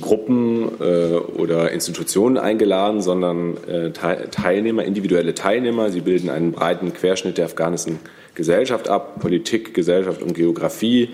[0.00, 5.90] Gruppen äh, oder Institutionen eingeladen, sondern äh, Teilnehmer, individuelle Teilnehmer.
[5.90, 7.98] Sie bilden einen breiten Querschnitt der afghanischen
[8.34, 11.10] Gesellschaft ab, Politik, Gesellschaft und Geografie.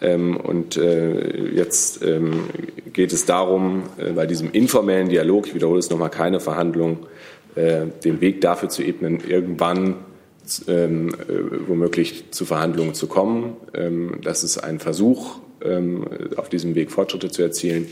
[0.00, 2.44] Ähm, und äh, jetzt ähm,
[2.92, 7.06] geht es darum, äh, bei diesem informellen Dialog, ich wiederhole es nochmal, keine Verhandlung,
[7.54, 9.96] äh, den Weg dafür zu ebnen, irgendwann
[10.68, 11.14] ähm,
[11.66, 13.56] womöglich zu Verhandlungen zu kommen.
[14.22, 15.38] das ist ein Versuch,
[16.36, 17.86] auf diesem Weg Fortschritte zu erzielen.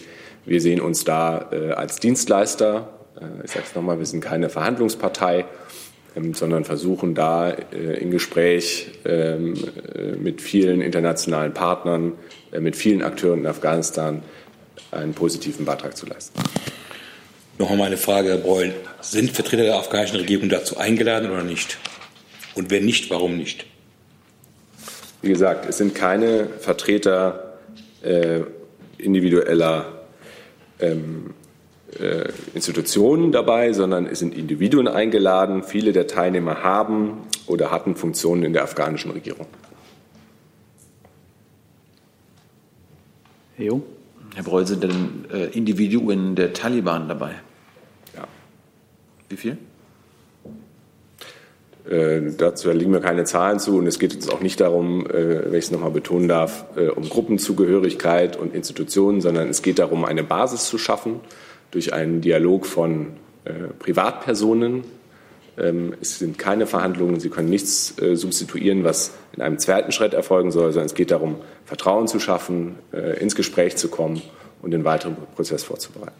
[0.44, 2.90] Wir sehen uns da als Dienstleister.
[3.42, 5.46] ich sage es nochmal, wir sind keine Verhandlungspartei.
[6.14, 9.54] Ähm, sondern versuchen da äh, in Gespräch ähm,
[9.94, 12.12] äh, mit vielen internationalen Partnern,
[12.52, 14.22] äh, mit vielen Akteuren in Afghanistan
[14.90, 16.38] einen positiven Beitrag zu leisten.
[17.58, 18.74] Noch einmal eine Frage, Herr Breul.
[19.00, 21.78] Sind Vertreter der afghanischen Regierung dazu eingeladen oder nicht?
[22.54, 23.64] Und wenn nicht, warum nicht?
[25.22, 27.58] Wie gesagt, es sind keine Vertreter
[28.02, 28.40] äh,
[28.98, 30.02] individueller
[30.80, 31.41] ähm, äh,
[32.54, 35.62] Institutionen dabei, sondern es sind Individuen eingeladen.
[35.62, 39.46] Viele der Teilnehmer haben oder hatten Funktionen in der afghanischen Regierung.
[43.56, 43.82] Herr Jung?
[44.34, 47.34] Herr Breul, sind denn äh, Individuen der Taliban dabei?
[48.16, 48.26] Ja.
[49.28, 49.58] Wie viel?
[51.88, 55.44] Äh, dazu liegen mir keine Zahlen zu und es geht uns auch nicht darum, äh,
[55.44, 60.04] wenn ich es nochmal betonen darf, äh, um Gruppenzugehörigkeit und Institutionen, sondern es geht darum,
[60.04, 61.20] eine Basis zu schaffen
[61.72, 63.08] durch einen Dialog von
[63.44, 64.84] äh, Privatpersonen.
[65.58, 70.14] Ähm, es sind keine Verhandlungen, Sie können nichts äh, substituieren, was in einem zweiten Schritt
[70.14, 74.22] erfolgen soll, sondern es geht darum, Vertrauen zu schaffen, äh, ins Gespräch zu kommen
[74.62, 76.16] und den weiteren Prozess vorzubereiten.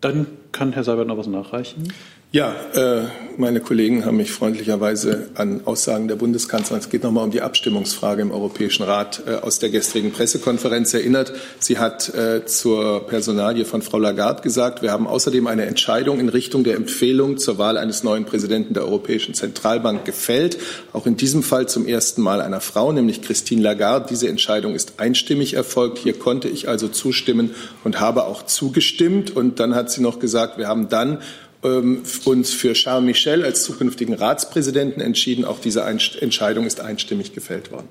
[0.00, 1.92] Dann kann Herr Seibert noch was nachreichen.
[2.34, 3.02] Ja, äh,
[3.36, 8.22] meine Kollegen haben mich freundlicherweise an Aussagen der Bundeskanzlerin, es geht nochmal um die Abstimmungsfrage
[8.22, 11.34] im Europäischen Rat, äh, aus der gestrigen Pressekonferenz erinnert.
[11.58, 16.30] Sie hat äh, zur Personalie von Frau Lagarde gesagt, wir haben außerdem eine Entscheidung in
[16.30, 20.56] Richtung der Empfehlung zur Wahl eines neuen Präsidenten der Europäischen Zentralbank gefällt.
[20.94, 24.06] Auch in diesem Fall zum ersten Mal einer Frau, nämlich Christine Lagarde.
[24.08, 25.98] Diese Entscheidung ist einstimmig erfolgt.
[25.98, 27.50] Hier konnte ich also zustimmen
[27.84, 29.36] und habe auch zugestimmt.
[29.36, 31.18] Und dann hat sie noch gesagt, wir haben dann
[31.62, 35.44] uns für Charles Michel als zukünftigen Ratspräsidenten entschieden.
[35.44, 37.88] Auch diese Entscheidung ist einstimmig gefällt worden.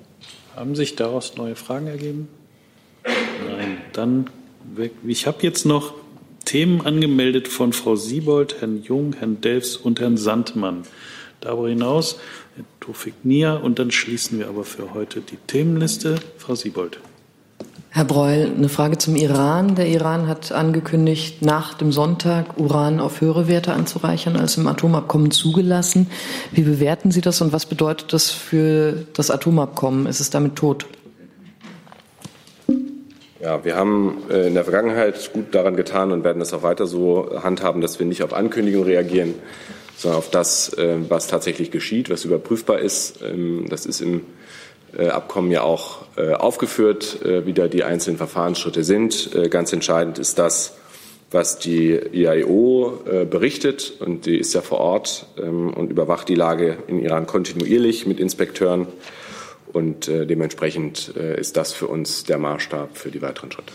[0.56, 2.28] Haben sich daraus neue Fragen ergeben?
[3.04, 3.78] Nein.
[3.94, 4.30] Dann,
[5.08, 5.94] ich habe jetzt noch
[6.44, 10.84] Themen angemeldet von Frau Siebold, Herrn Jung, Herrn Delfs und Herrn Sandmann.
[11.40, 12.20] Darüber hinaus
[12.56, 16.16] Herr Tofik Nia und dann schließen wir aber für heute die Themenliste.
[16.38, 17.00] Frau Siebold.
[17.94, 19.76] Herr Breul, eine Frage zum Iran.
[19.76, 25.30] Der Iran hat angekündigt, nach dem Sonntag Uran auf höhere Werte anzureichern als im Atomabkommen
[25.32, 26.10] zugelassen.
[26.54, 30.06] Wie bewerten Sie das und was bedeutet das für das Atomabkommen?
[30.06, 30.86] Ist es damit tot?
[33.42, 36.88] Ja, wir haben äh, in der Vergangenheit gut daran getan und werden das auch weiter
[36.88, 39.34] so handhaben, dass wir nicht auf Ankündigungen reagieren,
[39.98, 43.22] sondern auf das, äh, was tatsächlich geschieht, was überprüfbar ist.
[43.22, 44.22] Ähm, das ist im
[44.98, 49.30] Abkommen ja auch äh, aufgeführt, äh, wie da die einzelnen Verfahrensschritte sind.
[49.50, 50.76] Ganz entscheidend ist das,
[51.32, 53.94] was die IAEO berichtet.
[54.00, 58.20] Und die ist ja vor Ort ähm, und überwacht die Lage in Iran kontinuierlich mit
[58.20, 58.88] Inspekteuren.
[59.72, 63.72] Und dementsprechend ist das für uns der Maßstab für die weiteren Schritte.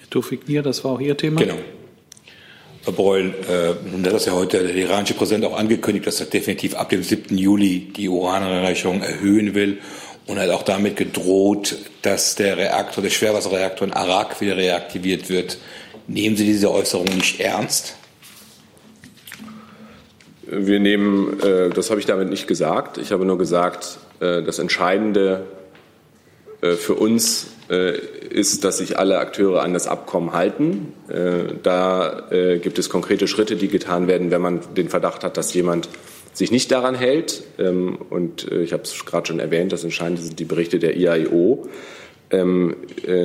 [0.00, 1.40] Herr Tufik Nier, das war auch Ihr Thema?
[1.40, 1.54] Genau.
[2.82, 6.26] Herr Breul, äh, nun hat das ja heute der iranische Präsident auch angekündigt, dass er
[6.26, 7.36] definitiv ab dem 7.
[7.36, 9.80] Juli die Uranreicherung erhöhen will
[10.26, 15.58] und hat auch damit gedroht, dass der Reaktor, der Schwerwasserreaktor in Arak wieder reaktiviert wird.
[16.06, 17.96] Nehmen Sie diese Äußerung nicht ernst?
[20.46, 22.96] Wir nehmen, äh, das habe ich damit nicht gesagt.
[22.96, 25.44] Ich habe nur gesagt, äh, das Entscheidende
[26.60, 27.96] für uns äh,
[28.30, 30.92] ist, dass sich alle Akteure an das Abkommen halten.
[31.08, 32.24] Äh, da
[32.60, 35.88] gibt es konkrete Schritte, die getan werden, wenn man den Verdacht hat, dass jemand
[36.32, 37.44] sich nicht daran hält.
[37.58, 41.68] Ähm, und ich habe es gerade schon erwähnt, das Entscheidende sind die Berichte der IAEO.
[42.32, 42.76] Ähm,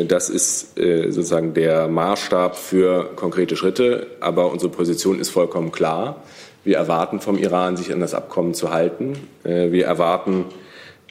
[0.08, 4.08] das ist sozusagen der Maßstab für konkrete Schritte.
[4.20, 6.24] Aber unsere Position ist vollkommen klar.
[6.64, 9.14] Wir erwarten vom Iran, sich an das Abkommen zu halten.
[9.44, 10.46] Wir erwarten,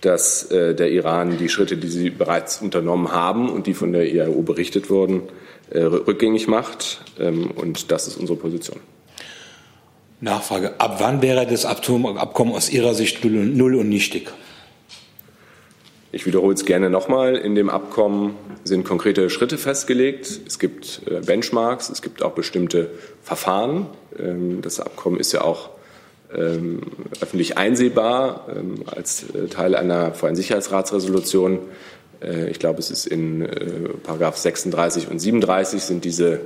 [0.04, 4.12] dass äh, der Iran die Schritte, die sie bereits unternommen haben und die von der
[4.12, 5.22] IAO berichtet wurden,
[5.70, 7.02] äh, rückgängig macht.
[7.18, 8.80] Ähm, und das ist unsere Position.
[10.20, 10.80] Nachfrage.
[10.80, 14.30] Ab wann wäre das Abkommen aus Ihrer Sicht null und nichtig?
[16.12, 17.34] Ich wiederhole es gerne nochmal.
[17.34, 20.40] In dem Abkommen sind konkrete Schritte festgelegt.
[20.46, 22.90] Es gibt äh, Benchmarks, es gibt auch bestimmte
[23.22, 23.86] Verfahren.
[24.18, 25.70] Ähm, das Abkommen ist ja auch
[26.36, 26.80] ähm,
[27.20, 31.60] öffentlich einsehbar ähm, als äh, Teil einer VN-Sicherheitsratsresolution.
[32.20, 36.40] Äh, ich glaube, es ist in äh, Paragraph 36 und 37 sind diese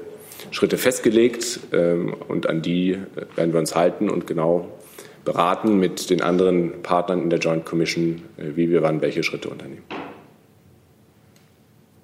[0.51, 2.99] Schritte festgelegt ähm, und an die äh,
[3.37, 4.69] werden wir uns halten und genau
[5.25, 9.49] beraten mit den anderen Partnern in der Joint Commission, äh, wie wir wann welche Schritte
[9.49, 9.83] unternehmen.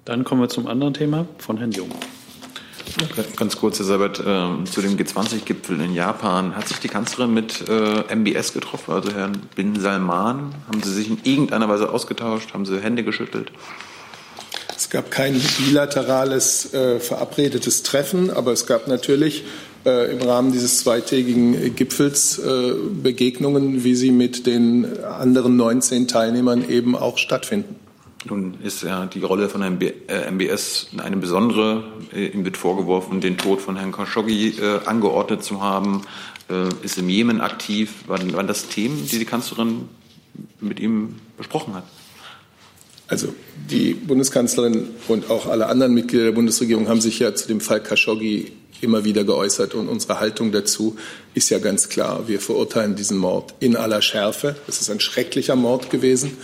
[0.05, 1.89] Dann kommen wir zum anderen Thema von Herrn Jung.
[3.35, 6.55] Ganz kurz, Herr Seibert, äh, zu dem G20-Gipfel in Japan.
[6.55, 10.55] Hat sich die Kanzlerin mit äh, MBS getroffen, also Herrn Bin Salman?
[10.67, 12.53] Haben Sie sich in irgendeiner Weise ausgetauscht?
[12.53, 13.51] Haben Sie Hände geschüttelt?
[14.77, 19.43] Es gab kein bilaterales äh, verabredetes Treffen, aber es gab natürlich
[19.85, 26.67] äh, im Rahmen dieses zweitägigen Gipfels äh, Begegnungen, wie sie mit den anderen 19 Teilnehmern
[26.69, 27.75] eben auch stattfinden.
[28.25, 31.83] Nun ist ja die Rolle von MBS äh, eine besondere.
[32.13, 34.55] Ihm wird vorgeworfen, den Tod von Herrn Khashoggi
[34.85, 36.01] angeordnet zu haben,
[36.81, 38.07] ist im Jemen aktiv.
[38.07, 39.89] Waren, waren das Themen, die die Kanzlerin
[40.61, 41.83] mit ihm besprochen hat?
[43.07, 43.35] Also
[43.69, 47.81] die Bundeskanzlerin und auch alle anderen Mitglieder der Bundesregierung haben sich ja zu dem Fall
[47.81, 48.51] Khashoggi
[48.81, 50.97] immer wieder geäußert und unsere Haltung dazu
[51.33, 52.27] ist ja ganz klar.
[52.27, 54.55] Wir verurteilen diesen Mord in aller Schärfe.
[54.67, 56.37] Es ist ein schrecklicher Mord gewesen.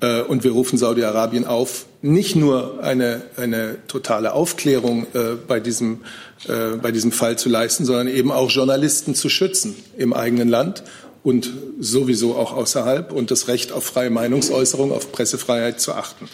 [0.00, 6.00] Äh, und wir rufen Saudi-Arabien auf, nicht nur eine, eine totale Aufklärung äh, bei, diesem,
[6.48, 10.82] äh, bei diesem Fall zu leisten, sondern eben auch Journalisten zu schützen im eigenen Land
[11.22, 16.28] und sowieso auch außerhalb und das Recht auf freie Meinungsäußerung, auf Pressefreiheit zu achten.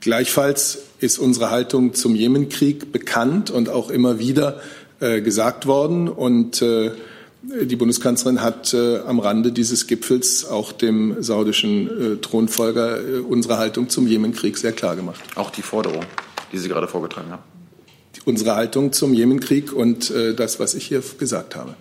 [0.00, 4.60] Gleichfalls ist unsere Haltung zum Jemenkrieg bekannt und auch immer wieder
[5.00, 6.08] äh, gesagt worden.
[6.08, 6.90] Und äh,
[7.46, 13.58] die Bundeskanzlerin hat äh, am Rande dieses Gipfels auch dem saudischen äh, Thronfolger äh, unsere
[13.58, 15.20] Haltung zum Jemenkrieg sehr klar gemacht.
[15.34, 16.04] Auch die Forderung,
[16.52, 17.42] die Sie gerade vorgetragen haben.
[18.24, 21.74] Unsere Haltung zum Jemenkrieg und äh, das, was ich hier gesagt habe.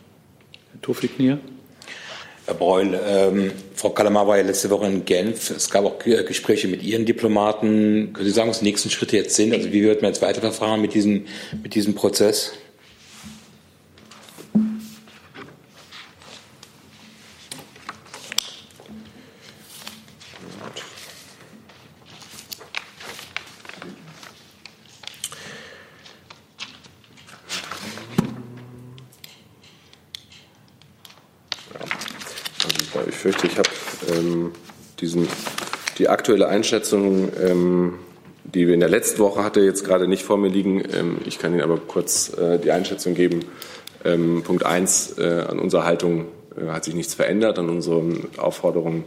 [0.71, 1.39] Herr Tofik Nier.
[2.45, 5.49] Herr Breul, ähm, Frau Kalamar war ja letzte Woche in Genf.
[5.49, 8.11] Es gab auch Gespräche mit Ihren Diplomaten.
[8.11, 9.53] Können Sie sagen, was die nächsten Schritte jetzt sind?
[9.53, 11.25] Also wie wird man jetzt weiterverfahren mit diesem,
[11.61, 12.51] mit diesem Prozess?
[33.23, 33.69] Fürchte, ich habe
[34.13, 34.51] ähm,
[34.99, 35.29] diesen,
[35.97, 37.93] die aktuelle Einschätzung, ähm,
[38.43, 40.83] die wir in der letzten Woche hatte, jetzt gerade nicht vor mir liegen.
[40.93, 43.45] Ähm, ich kann Ihnen aber kurz äh, die Einschätzung geben.
[44.03, 46.25] Ähm, Punkt eins äh, an unserer Haltung
[46.57, 49.05] äh, hat sich nichts verändert, an unseren Aufforderungen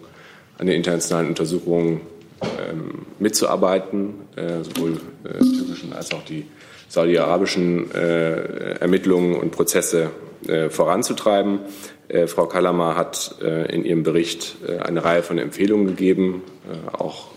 [0.57, 2.01] an den internationalen Untersuchungen
[2.43, 6.47] ähm, mitzuarbeiten, äh, sowohl äh, türkischen als auch die
[6.89, 10.11] saudi-arabischen äh, Ermittlungen und Prozesse
[10.71, 11.61] voranzutreiben.
[12.09, 16.43] Äh, Frau Kallamar hat äh, in ihrem Bericht äh, eine Reihe von Empfehlungen gegeben,
[16.93, 17.29] auch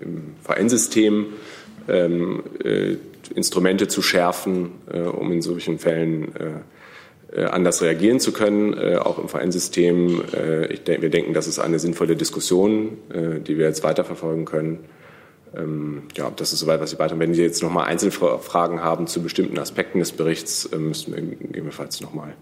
[0.00, 1.26] im VN-System
[1.88, 2.42] ähm,
[3.34, 4.72] Instrumente zu schärfen,
[5.18, 6.28] um in solchen Fällen
[7.34, 10.22] anders reagieren zu können, auch im VN-System.
[10.84, 12.98] wir denken, das ist eine sinnvolle Diskussion,
[13.46, 14.80] die wir jetzt weiterverfolgen können.
[15.56, 17.18] Ähm, ja, das ist soweit, was Sie weiter.
[17.18, 22.00] Wenn Sie jetzt noch mal Einzelfragen haben zu bestimmten Aspekten des Berichts, müssen wir gegebenenfalls
[22.00, 22.34] noch mal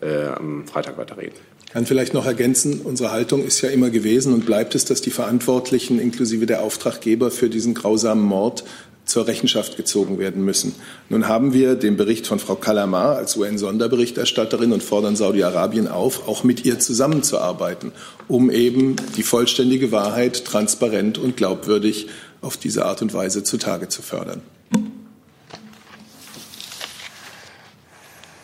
[0.00, 1.34] äh, am Freitag weiterreden.
[1.66, 5.00] Ich kann vielleicht noch ergänzen, unsere Haltung ist ja immer gewesen und bleibt es, dass
[5.00, 8.64] die Verantwortlichen inklusive der Auftraggeber für diesen grausamen Mord
[9.04, 10.74] zur Rechenschaft gezogen werden müssen.
[11.08, 16.42] Nun haben wir den Bericht von Frau Kalamar als UN-Sonderberichterstatterin und fordern Saudi-Arabien auf, auch
[16.42, 17.92] mit ihr zusammenzuarbeiten,
[18.28, 22.08] um eben die vollständige Wahrheit transparent und glaubwürdig
[22.44, 24.42] auf diese Art und Weise zutage zu fördern.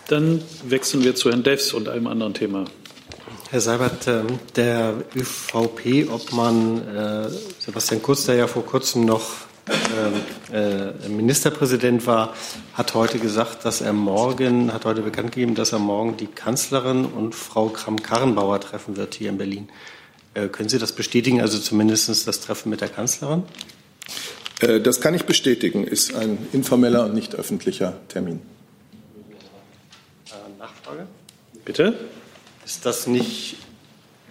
[0.09, 2.65] Dann wechseln wir zu Herrn Devs und einem anderen Thema.
[3.51, 7.29] Herr Seibert, ähm, der ÖVP-Obmann äh,
[7.61, 9.23] Sebastian Kurz, der ja vor kurzem noch
[9.69, 12.35] ähm, äh, Ministerpräsident war,
[12.75, 17.05] hat heute gesagt, dass er morgen, hat heute bekannt gegeben, dass er morgen die Kanzlerin
[17.05, 19.69] und Frau Kram-Karrenbauer treffen wird hier in Berlin.
[20.35, 23.45] Äh, können Sie das bestätigen, also zumindest das Treffen mit der Kanzlerin?
[24.61, 28.41] Das kann ich bestätigen, ist ein informeller und nicht öffentlicher Termin.
[30.61, 31.07] Nachfrage?
[31.65, 31.95] Bitte?
[32.65, 33.57] Ist das nicht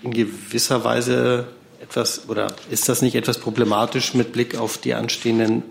[0.04, 1.48] in gewisser Weise
[1.82, 5.64] etwas oder ist das nicht etwas problematisch mit Blick auf die anstehenden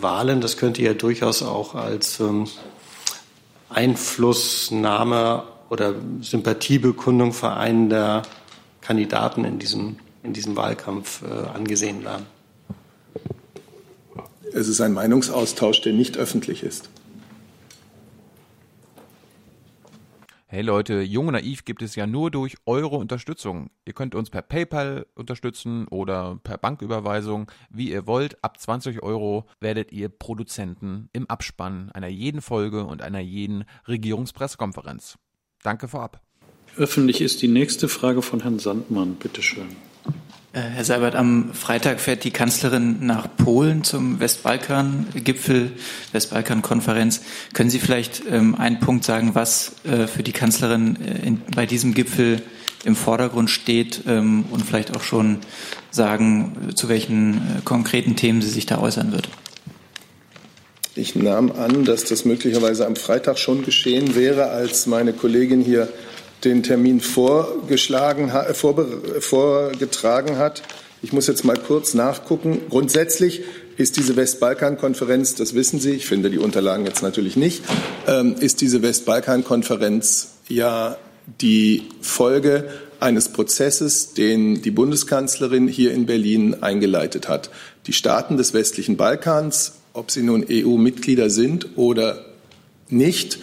[0.00, 0.40] Wahlen?
[0.40, 2.46] Das könnte ja durchaus auch als ähm,
[3.68, 8.22] Einflussnahme oder Sympathiebekundung vereinender
[8.80, 12.26] Kandidaten in diesem, in diesem Wahlkampf äh, angesehen werden.
[14.56, 16.88] Es ist ein Meinungsaustausch, der nicht öffentlich ist.
[20.46, 23.70] Hey Leute, Jung und Naiv gibt es ja nur durch eure Unterstützung.
[23.84, 28.44] Ihr könnt uns per PayPal unterstützen oder per Banküberweisung, wie ihr wollt.
[28.44, 35.18] Ab 20 Euro werdet ihr Produzenten im Abspann einer jeden Folge und einer jeden Regierungspressekonferenz.
[35.64, 36.20] Danke vorab.
[36.76, 39.16] Öffentlich ist die nächste Frage von Herrn Sandmann.
[39.16, 39.74] Bitte schön.
[40.60, 45.72] Herr Seibert, am Freitag fährt die Kanzlerin nach Polen zum Westbalkan-Gipfel,
[46.12, 47.22] Westbalkan-Konferenz.
[47.54, 51.66] Können Sie vielleicht ähm, einen Punkt sagen, was äh, für die Kanzlerin äh, in, bei
[51.66, 52.40] diesem Gipfel
[52.84, 55.38] im Vordergrund steht ähm, und vielleicht auch schon
[55.90, 59.28] sagen, zu welchen äh, konkreten Themen sie sich da äußern wird?
[60.94, 65.88] Ich nahm an, dass das möglicherweise am Freitag schon geschehen wäre, als meine Kollegin hier
[66.44, 68.32] den Termin vorgeschlagen,
[69.20, 70.62] vorgetragen hat.
[71.02, 72.62] Ich muss jetzt mal kurz nachgucken.
[72.70, 73.42] Grundsätzlich
[73.76, 77.62] ist diese Westbalkan-Konferenz, das wissen Sie, ich finde die Unterlagen jetzt natürlich nicht,
[78.06, 80.96] ähm, ist diese Westbalkan-Konferenz ja
[81.40, 82.68] die Folge
[83.00, 87.50] eines Prozesses, den die Bundeskanzlerin hier in Berlin eingeleitet hat.
[87.86, 92.24] Die Staaten des westlichen Balkans, ob sie nun EU-Mitglieder sind oder
[92.88, 93.38] nicht,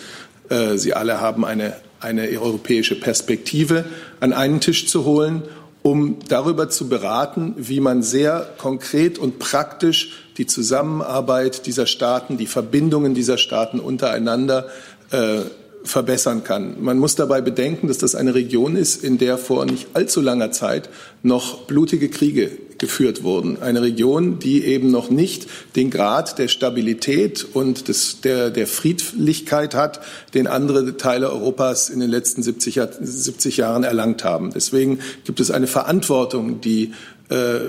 [0.49, 3.85] äh, sie alle haben eine, eine europäische Perspektive,
[4.19, 5.43] an einen Tisch zu holen,
[5.83, 12.45] um darüber zu beraten, wie man sehr konkret und praktisch die Zusammenarbeit dieser Staaten, die
[12.45, 14.67] Verbindungen dieser Staaten untereinander
[15.11, 15.41] äh,
[15.83, 16.75] verbessern kann.
[16.81, 20.51] Man muss dabei bedenken, dass das eine Region ist, in der vor nicht allzu langer
[20.51, 20.89] Zeit
[21.23, 23.61] noch blutige Kriege geführt wurden.
[23.61, 29.75] Eine Region, die eben noch nicht den Grad der Stabilität und des, der, der Friedlichkeit
[29.75, 30.01] hat,
[30.33, 34.51] den andere Teile Europas in den letzten 70, 70 Jahren erlangt haben.
[34.53, 36.93] Deswegen gibt es eine Verantwortung, die
[37.29, 37.59] äh,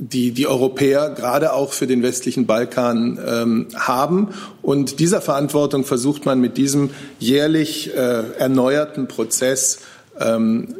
[0.00, 4.28] die die Europäer gerade auch für den westlichen Balkan ähm, haben.
[4.62, 9.80] Und dieser Verantwortung versucht man mit diesem jährlich äh, erneuerten Prozess
[10.20, 10.74] ähm,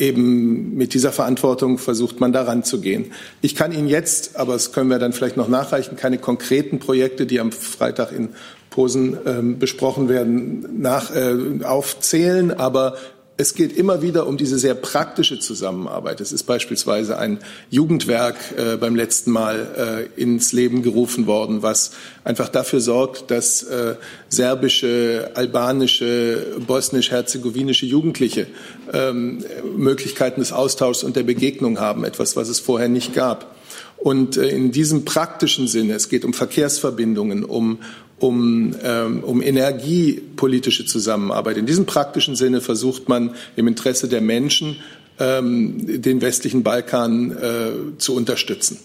[0.00, 3.12] eben mit dieser Verantwortung versucht man daran zu gehen.
[3.42, 7.26] Ich kann Ihnen jetzt, aber das können wir dann vielleicht noch nachreichen, keine konkreten Projekte,
[7.26, 8.30] die am Freitag in
[8.70, 12.96] Posen ähm, besprochen werden, nach, äh, aufzählen, aber
[13.40, 16.20] es geht immer wieder um diese sehr praktische Zusammenarbeit.
[16.20, 17.38] Es ist beispielsweise ein
[17.70, 23.62] Jugendwerk äh, beim letzten Mal äh, ins Leben gerufen worden, was einfach dafür sorgt, dass
[23.62, 23.94] äh,
[24.28, 28.46] serbische, albanische, bosnisch-herzegowinische Jugendliche
[28.92, 29.42] ähm,
[29.74, 33.56] Möglichkeiten des Austauschs und der Begegnung haben, etwas, was es vorher nicht gab.
[33.96, 37.78] Und äh, in diesem praktischen Sinne, es geht um Verkehrsverbindungen, um,
[38.20, 41.56] um, ähm, um energiepolitische Zusammenarbeit.
[41.56, 44.76] In diesem praktischen Sinne versucht man im Interesse der Menschen,
[45.18, 48.78] ähm, den westlichen Balkan äh, zu unterstützen.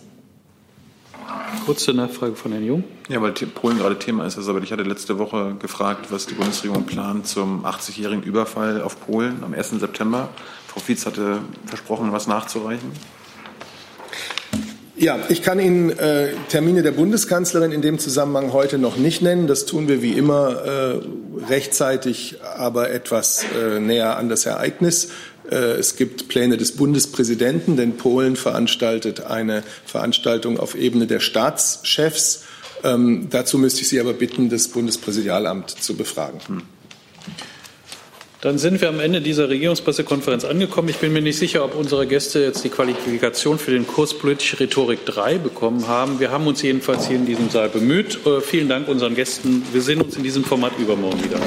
[1.66, 2.84] Kurze Nachfrage von Herrn Jung.
[3.10, 4.38] Ja, weil Polen gerade Thema ist.
[4.38, 9.00] Also, aber ich hatte letzte Woche gefragt, was die Bundesregierung plant zum 80-jährigen Überfall auf
[9.06, 9.72] Polen am 1.
[9.80, 10.30] September.
[10.68, 12.92] Frau Fietz hatte versprochen, was nachzureichen.
[14.98, 19.46] Ja, ich kann Ihnen äh, Termine der Bundeskanzlerin in dem Zusammenhang heute noch nicht nennen.
[19.46, 25.10] Das tun wir wie immer äh, rechtzeitig, aber etwas äh, näher an das Ereignis.
[25.52, 32.46] Äh, es gibt Pläne des Bundespräsidenten, denn Polen veranstaltet eine Veranstaltung auf Ebene der Staatschefs.
[32.86, 36.40] Ähm, dazu müsste ich Sie aber bitten, das Bundespräsidialamt zu befragen.
[36.48, 36.62] Hm.
[38.46, 40.88] Dann sind wir am Ende dieser Regierungspressekonferenz angekommen.
[40.90, 44.60] Ich bin mir nicht sicher, ob unsere Gäste jetzt die Qualifikation für den Kurs Politische
[44.60, 46.20] Rhetorik 3 bekommen haben.
[46.20, 48.20] Wir haben uns jedenfalls hier in diesem Saal bemüht.
[48.24, 49.66] Äh, vielen Dank unseren Gästen.
[49.74, 51.40] Wir sehen uns in diesem Format übermorgen wieder.